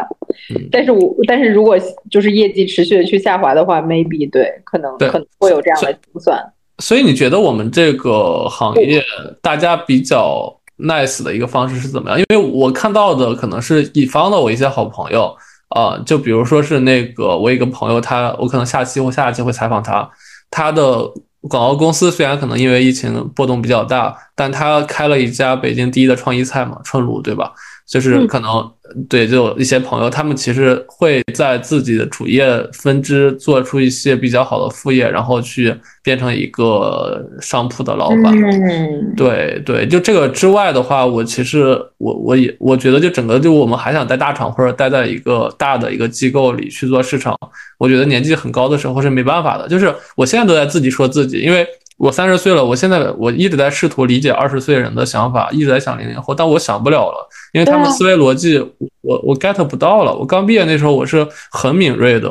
[0.54, 1.76] 嗯但是我但是如果
[2.10, 6.42] 就是业绩持续的去下滑的话，maybe 对，可能可能会有这样的清算。
[6.78, 9.02] 所以你觉得我们这个行业
[9.40, 12.18] 大家比较 nice 的一个方式是怎么样？
[12.18, 15.36] 因为我看到的可能是乙方的我一些好朋友
[15.70, 20.08] 啊、就比如说是那个我一个朋友他，我可能下期或下期会采访他，
[20.48, 21.02] 他的
[21.48, 27.52] 广告公司虽然可能因为疫情波动比较大，但他开了一家北京第一的创意菜嘛，春卤，对吧？
[27.86, 28.70] 就是嗯可能
[29.08, 38.32] 对，就有一些朋友，他们其实会在自己的主业分支做出一些比较好的副业，然后去变成一个商铺的老板。
[38.34, 47.36] 嗯，对对，就这个之外的话，我其实我我也我觉得，就整个就我们还想在大厂或者待在一个大的一个机构里去做市场，
[47.78, 49.66] 我觉得年纪很高的时候是没办法的。
[49.66, 58.58] 就是我现在都在自己说自己，因为我三十岁了，我现在我一直在试图理解二十岁人的想法，一直在想零零后，但我想不了了，因为他们思维逻辑
[59.00, 60.14] 我我 get 不到了。
[60.14, 62.28] 我刚毕业那时候我是很敏锐的，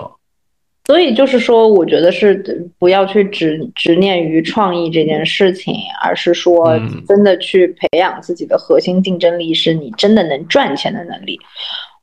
[0.86, 5.74] 所以就是说，我觉得是不要去执执念于创意这件事情，
[6.04, 11.40] 而是说嗯真的去培养自己的核心竞争力，是你真的能赚钱的能力。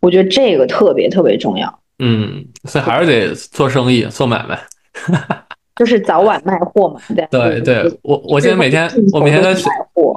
[0.01, 4.59] 我觉得这个特别特别重要，嗯，所以还是得做生意做买卖。
[5.81, 7.01] 就是早晚卖货嘛。
[7.09, 9.67] 对对对，我我现在每天我每天在学，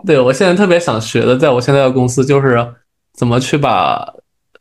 [0.06, 2.68] 对，我现在特别想学的，在我现在的公司就是
[3.14, 4.06] 怎么去把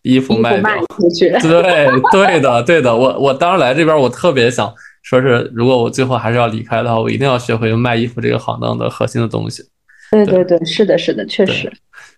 [0.03, 0.63] 衣服衣服卖掉。
[0.63, 1.29] 卖出去。
[1.41, 2.95] 对，对的，对的。
[2.95, 4.73] 我我当时来这边，我特别想
[5.03, 9.65] 说是，如果我最后还是要离开的话，我一定要学会卖衣服这个行当的核心的东西，
[10.13, 11.69] 对对对，是的，是的，确实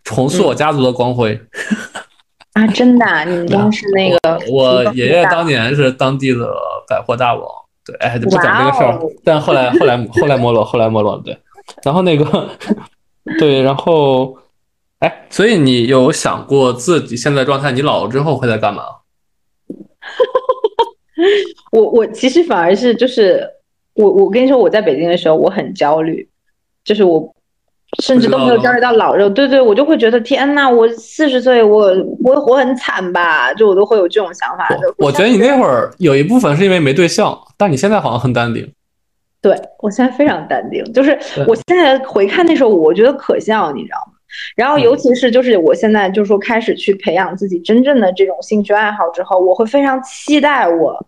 [0.05, 1.41] 重塑我家族的光辉。
[2.53, 4.19] 啊，真的啊，你们家是那个
[4.53, 6.47] 我爷爷当年是当地的
[6.87, 7.43] 百货大王，
[7.85, 11.37] 对，哎，不讲这个事儿但后来后来后来没落，后来没落，对。
[11.83, 12.49] 然后那个，
[13.39, 14.37] 对，然后，
[14.99, 18.85] 哎，所以你有想过自己现在状态，你老了之后会在干嘛？
[21.73, 23.49] 我我其实反而是就是
[23.95, 26.29] 我我跟你说，我在北京的时候我很焦虑，
[26.85, 27.35] 就是我
[28.03, 31.93] 甚至都没有焦虑到老肉，对对，我就会觉得天呐，我四十岁，我
[32.23, 34.69] 我会活很惨吧，就我都会有这种想法。
[34.69, 38.71] 就我觉得你那会儿有一部分是因为没对象，但你现在好像很淡定。
[39.41, 44.13] 对我现在非常淡定，就是我现在回看那时候，我觉得可笑，你知道吗？
[44.57, 51.07] 然后尤其是就是我现在就是说开始去培养自己真正的这种兴趣爱好之后，我会非常期待我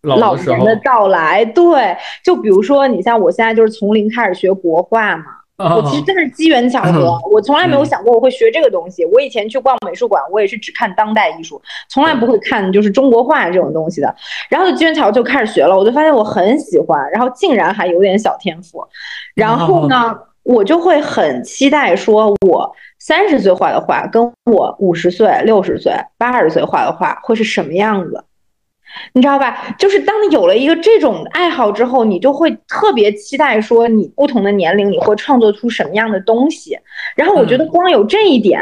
[0.00, 1.44] 老年的到来。
[1.44, 9.04] 对，就比如说你像我现在就是从零开始学国画嘛，啊我其实真的是机缘巧合，我从来没有想过我会学这个东西。
[9.04, 14.12] 我以前去逛美术馆，我也是只看当代艺术，从来不会看就是中国画这种东西的。
[14.50, 18.84] 然后就机缘巧合就开始学了，我就发现我很喜欢，然后竟然还有点小天赋。
[19.36, 28.24] 然后呢，我就会很期待说，我三十岁画的画跟我五十岁、六十岁、八十岁画的画会是什么样子。
[29.12, 29.74] 你知道吧？
[29.78, 36.78] 就是当你有了一个这种爱好之后，你就会特别期待说，你不同的年龄你会创作出什么样的东西。
[37.16, 38.60] 然后我觉得光有这一点，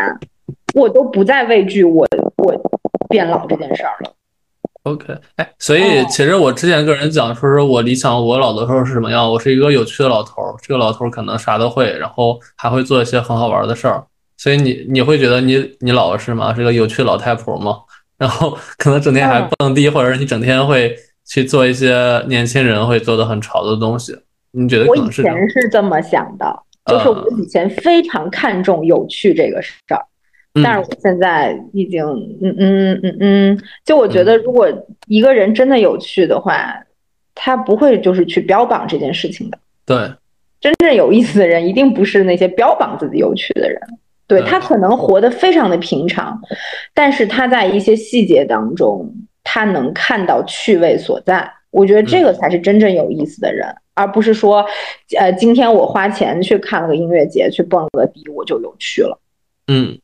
[0.74, 2.06] 我都不再畏惧我
[2.38, 2.54] 我
[3.08, 4.12] 变老这件事儿了。
[4.84, 9.30] OK，哎，所以其实我之前跟人讲，说是我理想我老的时候是什么样？
[9.30, 14.04] 我是一个有趣的老头儿，这个老头儿可能啥都会，然后还会做一些很好玩的事儿。
[14.36, 16.52] 所以你你会觉得你你老是吗？
[16.52, 17.76] 是个有趣老太婆吗？
[18.22, 20.94] 然后可能整天还蹦迪，或者是你整天会
[21.26, 24.16] 去做一些年轻人会做的很潮的东西。
[24.52, 30.06] 你觉得我以可能是这样前是这么想的，就是我以前非常看重有趣这个事儿，
[30.62, 32.00] 但是我现在已经，
[32.40, 34.68] 嗯嗯嗯嗯，就我觉得如果
[35.08, 36.72] 一个人真的有趣的话，
[37.34, 39.58] 他不会就是去标榜这件事情的。
[39.84, 39.96] 对，
[40.60, 43.80] 真正有意思的人，一定不是那些标榜自己有趣的人。
[44.26, 46.40] 对对他可能活得非常的平常，
[46.94, 49.12] 但是他在一些细节当中，
[49.44, 51.52] 他能看到趣味所在。
[51.70, 54.62] 我觉得这个才是真正有意思的人，而不是说，
[55.18, 59.18] 呃，今天我花钱去看了个音乐节，去蹦了个迪，我就有趣了。
[59.68, 59.98] 嗯，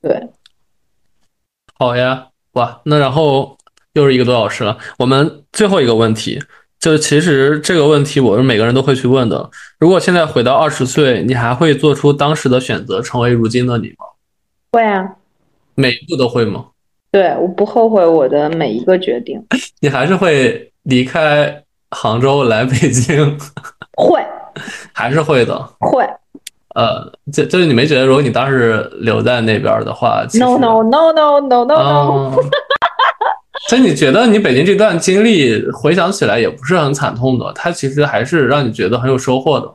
[0.00, 0.28] 对，
[1.74, 3.58] 好呀，哇，那然后
[3.94, 4.78] 又是一个多小时了。
[4.96, 6.40] 我们最后一个问题，
[6.80, 9.50] 就是其实这个问题我是每个人都会去问的。
[9.78, 14.06] 如果现在回到二十岁，你还会做出当时的选择，成为如今的你吗？
[14.70, 15.16] 会啊，
[15.74, 16.66] 每一步都会吗？
[17.10, 19.42] 对，我不后悔我的每一个决定，
[19.80, 23.38] 你还是会离开杭州来北京，
[23.96, 24.22] 会
[24.92, 25.58] 还是会的。
[25.80, 26.06] 会
[26.74, 32.44] 呃，就就是你没觉得，如果你当时留在那边的话，，no no no no no no no，哦，
[33.68, 39.74] 所以你觉得你北京这段经历回想起来也不是很惨痛的，它其实还是让你觉得很有收获的。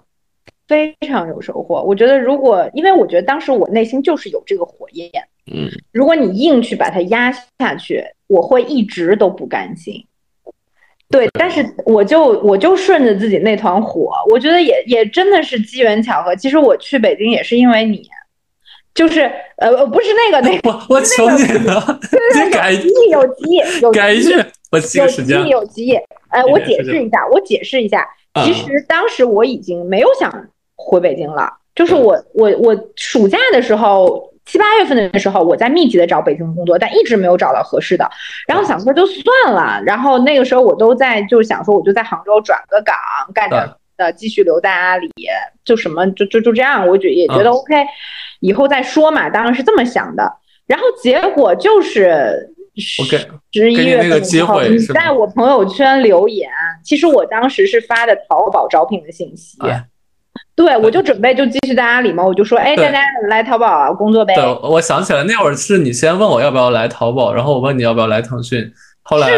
[0.68, 1.84] 非常有收获。
[1.84, 5.08] 我觉得如果，因为我觉得当时我内心就是有这个火焰，
[5.54, 10.04] 嗯，如果你硬去把它压下去，我会一直都不甘心。
[11.10, 16.36] 对，但是我就我就顺着自己那团火，我觉得也也真的是机缘巧合。
[16.36, 18.10] 其实我去北京也是因为你，
[18.94, 19.22] 就是
[19.58, 22.00] 呃呃不是那个那个， 我我求你了，
[22.36, 24.36] 你改有急有急有急改一句，
[24.72, 25.50] 我记有个时间急。
[25.50, 26.00] 有急。
[26.30, 30.32] 呃，我解释一下，我解释一下，啊其实当时我已经没有想
[30.76, 34.32] 回北京了，就是我我我暑假的时候。
[34.46, 38.06] 七八月份的时候，我在密集的找北京的工作，但一直没有找到合适的。
[38.46, 42.94] 然后想说就算了，然后那个时候我都在就是想说，我就在杭州转个岗，
[43.34, 43.64] 干点
[43.98, 45.10] 的，继续留在阿里，
[45.64, 47.86] 就什么就就就这样，我觉也觉得嗯 OK，
[48.40, 50.24] 以后再说嘛，当然是这么想的。
[50.66, 56.50] 然后结果就是十一月那个机份的时候，你会在我朋友圈留言，
[56.84, 59.58] 其实我当时是发的淘宝招聘的信息。
[59.62, 59.86] 哎
[60.56, 64.36] 对，我就准备就继续在阿里嘛，我就说，哎，大家来淘宝工作呗。
[64.36, 68.72] 对，我想起来那会儿是你先问我要不要来淘宝，然后我问你要不要来腾讯，
[69.04, 69.30] 后来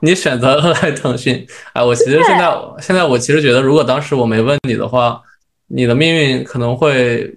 [0.00, 1.46] 你选择 了来腾讯。
[1.72, 5.20] 哎，我其实现在现在我其实觉得，如果当时我没问你的话，
[5.68, 7.34] 你的命运可能会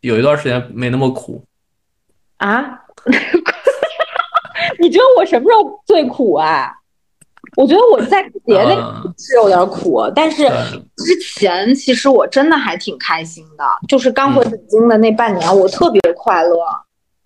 [0.00, 1.44] 有一段时间没那么苦。
[2.38, 2.62] 啊？
[4.80, 6.72] 你觉得我什么时候最苦啊？
[7.56, 16.56] 我觉得我在别那嗯是有点苦，但是之前其实我真的还挺开心的，就是刚回北京的那半年，我特别快乐。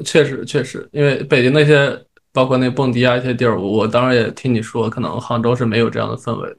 [0.04, 1.98] 确实确实，因为北京那些
[2.32, 6.56] 包括那蹦迪啊一些地儿，我我当然也听你说，可能杭州是没有这样的氛围的。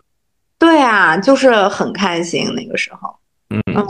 [0.60, 3.16] 对啊，就是很开心那个时候。
[3.50, 3.86] 嗯嗯，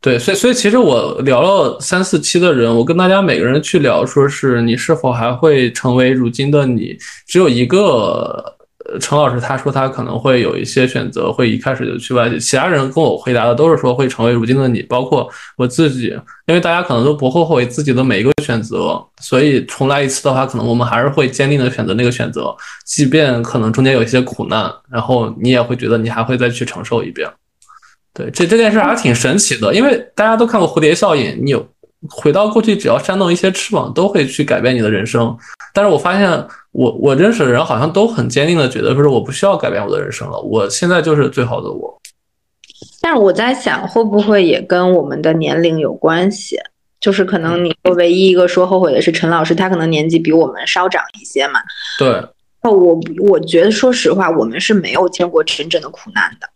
[0.00, 8.58] 对，所以所以其实我聊了三四期的人，我跟大家每个人去聊，说是你是否还会成为如今的你，只有一个。
[9.00, 12.38] 陈老师他说他可能会有一些选择，会一开始就去外地。
[12.38, 16.08] 其他人跟我回答的都是说会成为如今的你，包括我自己，
[16.46, 22.54] 因为大家可能都不后悔自己的每一个选择，所以重来一次的话，可能我们还是会坚定的选择那个选择，
[22.84, 27.28] 即便可能中间有一些苦难，然后你也会觉得你还会再去承受一遍。
[28.14, 31.66] 对，这这件事还挺神奇的，因为大家都看过蝴蝶效应，你有
[32.08, 35.36] 回到过去，只要扇动一些翅膀，都会去改变你的人生。
[35.72, 36.30] 但是我发现
[36.72, 42.00] 我，我认识的人好像都很坚定的觉得，说是我不需要改变我的人生了，我现在就是最好的我。
[43.00, 46.58] 但是我在想，会不会也跟我们的年龄有关系？
[47.00, 51.60] 就是可能你说唯一一个说后悔的是陈老师，他可能年纪比我们稍长一些嘛。
[51.98, 52.08] 对，
[52.62, 56.48] 哦，我我觉得说实话，我们是没有见过真正的苦难的。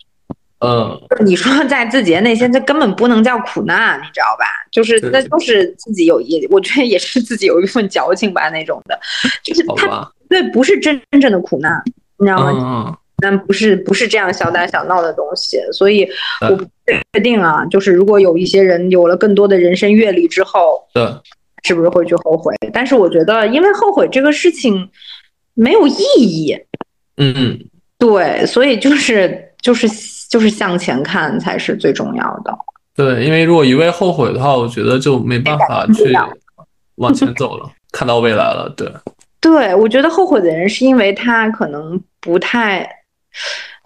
[0.60, 4.46] 嗯，你说在字节那些，这根本不能叫苦难，你知道吧？
[4.72, 8.98] 就是那都是自己有一，我觉得也是自己有一份矫情吧那种的，
[9.44, 11.82] 就是他对不是真正的苦难，
[12.18, 12.50] 你知道吗？
[12.52, 16.08] 嗯嗯，但不是不是这样小打小闹的东西，所以
[16.40, 17.64] 我不确定啊。
[17.66, 21.04] 就是如果有一些人有了更多的人生阅历之后，对，
[21.64, 22.54] 是不是会去后悔？
[22.72, 24.88] 但是我觉得，因为后悔这个事情
[25.52, 26.58] 没有意义，
[27.18, 27.60] 嗯嗯，
[27.98, 29.86] 对，所以就是就是
[30.28, 32.56] 就是向前看才是最重要的。
[32.94, 36.12] 对，因为如果一味后悔的话，我觉得就没办法去
[36.96, 38.72] 往前走了，看到未来了。
[38.76, 38.90] 对，
[39.40, 42.88] 对，我觉得后悔的人是因为他可能不太，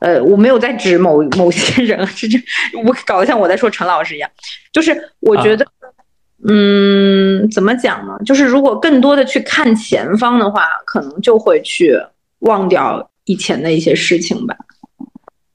[0.01, 2.39] 呃，我没有在指某某些人，是这，
[2.85, 4.31] 我搞得像我在说陈老师一样，
[4.73, 5.67] 就是我觉得，
[6.49, 8.17] 嗯，怎么讲呢？
[8.25, 12.01] 就是如果更多的去看前方的话，可能就会去
[12.41, 14.57] 忘掉以前的一些事情吧。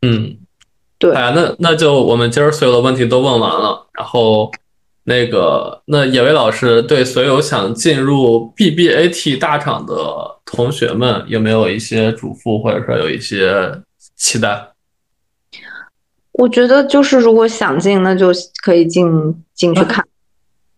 [0.01, 0.37] 嗯，
[0.97, 4.51] 对哎呀，那那就我们今儿所有的问题都问完了，然后
[5.03, 9.93] 那个那野薇老师对所有想进入 BBAT 大厂的
[10.45, 13.81] 同学们有没有一些嘱咐，或者说有一些
[14.15, 14.69] 期待？
[16.31, 18.29] 我觉得就是如果想进，那就
[18.63, 19.05] 可以进
[19.53, 20.05] 进去看。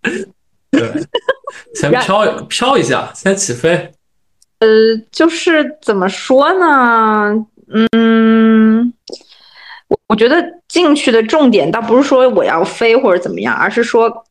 [0.70, 0.92] 对，
[1.74, 3.92] 先飘飘一下，先起飞。
[4.60, 4.68] 呃，
[5.12, 7.46] 就是怎么说呢？
[7.70, 7.88] 嗯，
[10.10, 14.26] 我我觉得进去的重点倒不是说我要飞或者怎么样，而是说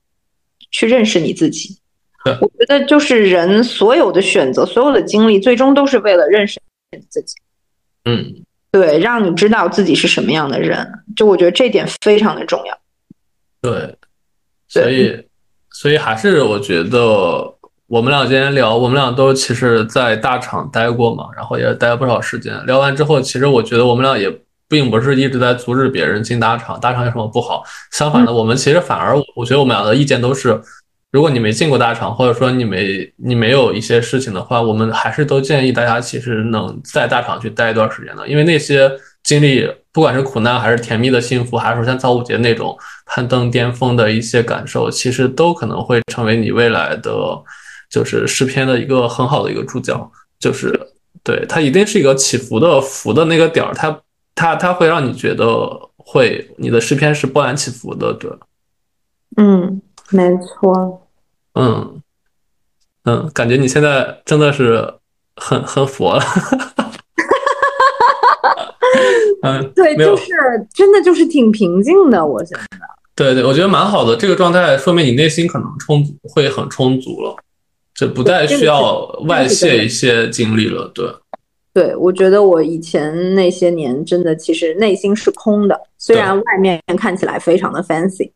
[0.73, 1.79] 去认识你自己。
[2.25, 6.61] 对我觉得就是人所有的选择、所有的经历，最终都是为了认识
[7.09, 7.37] 自己。
[8.05, 8.35] 嗯，
[8.73, 10.85] 对，让你知道自己是什么样的人。
[11.15, 12.77] 就我觉得这点非常的重要。
[13.63, 13.95] 对，
[14.67, 15.25] 所以
[15.71, 17.55] 所以还是我觉得
[17.87, 22.67] 我们俩今天聊，我们俩都其实在大厂待过嘛，然后也待了不少时间。
[22.67, 24.29] 聊完之后，其实我觉得我们俩也
[24.69, 27.63] 并不是一直在阻止别人进大厂，大厂有什么不好？
[27.93, 30.61] 相反的，我们其实反而我觉得我们俩的意见都是，
[31.13, 38.91] 如果你没进过大厂，或者说你没你没有一些事情的话，我们还是都建议大家其实能在大厂去待一段时间的，因为那些
[39.23, 42.77] 经历，不管是苦难还是甜蜜的幸福，还是说像造物节那种
[43.07, 47.13] 攀登巅峰的一些感受，其实都可能会成为你未来的
[47.89, 50.79] 就是诗篇的一个很好的一个注脚，就是
[51.23, 53.97] 对它一定是一个起伏的伏的那个点儿，它
[54.37, 58.31] 它它会让你觉得会你的诗篇是波澜起伏的，对，
[59.39, 61.03] 嗯，没错。
[61.55, 62.01] 嗯
[63.05, 64.95] 嗯，感觉你现在真的是
[65.37, 66.23] 很很佛了。
[69.43, 70.33] 嗯，对，就是
[70.75, 72.67] 真的就是挺平静的，我现在。
[73.15, 74.15] 对对，我觉得蛮好的。
[74.17, 77.35] 这个状态说明你内心可能充足，会很充足了，
[77.95, 80.91] 就不再需要外泄一些精力了。
[80.95, 81.15] 对，对，
[81.99, 88.31] 我觉得我以前那些年真的其实内心是空的，虽然外面看起来非常的 fancy，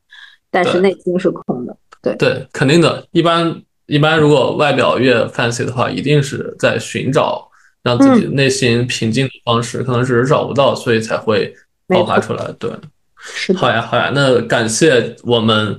[0.50, 1.76] 但是内心是空的。
[2.02, 3.06] 对对，肯定的。
[3.12, 7.48] 一般一般，如果外表越 fancy 的话，一定是在寻找
[7.82, 11.54] 让自己内心平静的方式，可能只是找不到，所以才会
[11.86, 12.50] 爆发出来。
[12.58, 12.70] 对，
[13.16, 14.10] 是的，好呀，好呀。
[14.14, 15.78] 那感谢我们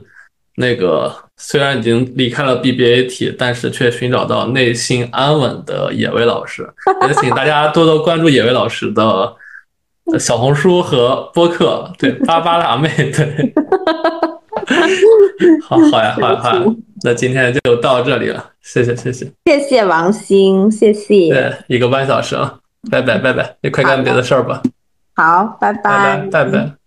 [0.62, 6.66] 那个虽然已经离开了 BBAT，但是却寻找到内心安稳的野薇老师。
[7.08, 9.04] 也请大家多多关注野薇老师的
[10.14, 13.54] 呃 小红书和播客，对，巴巴辣妹，对。
[15.64, 16.64] 好好呀，好呀，好呀。
[17.04, 19.26] 那今天就到这里了，谢谢，谢谢。
[19.46, 22.60] 谢谢王鑫，谢谢，对，一个半小时了，
[22.92, 24.62] 拜拜，拜拜，你快干别的事儿吧，
[25.16, 26.81] 好，拜拜拜，拜拜。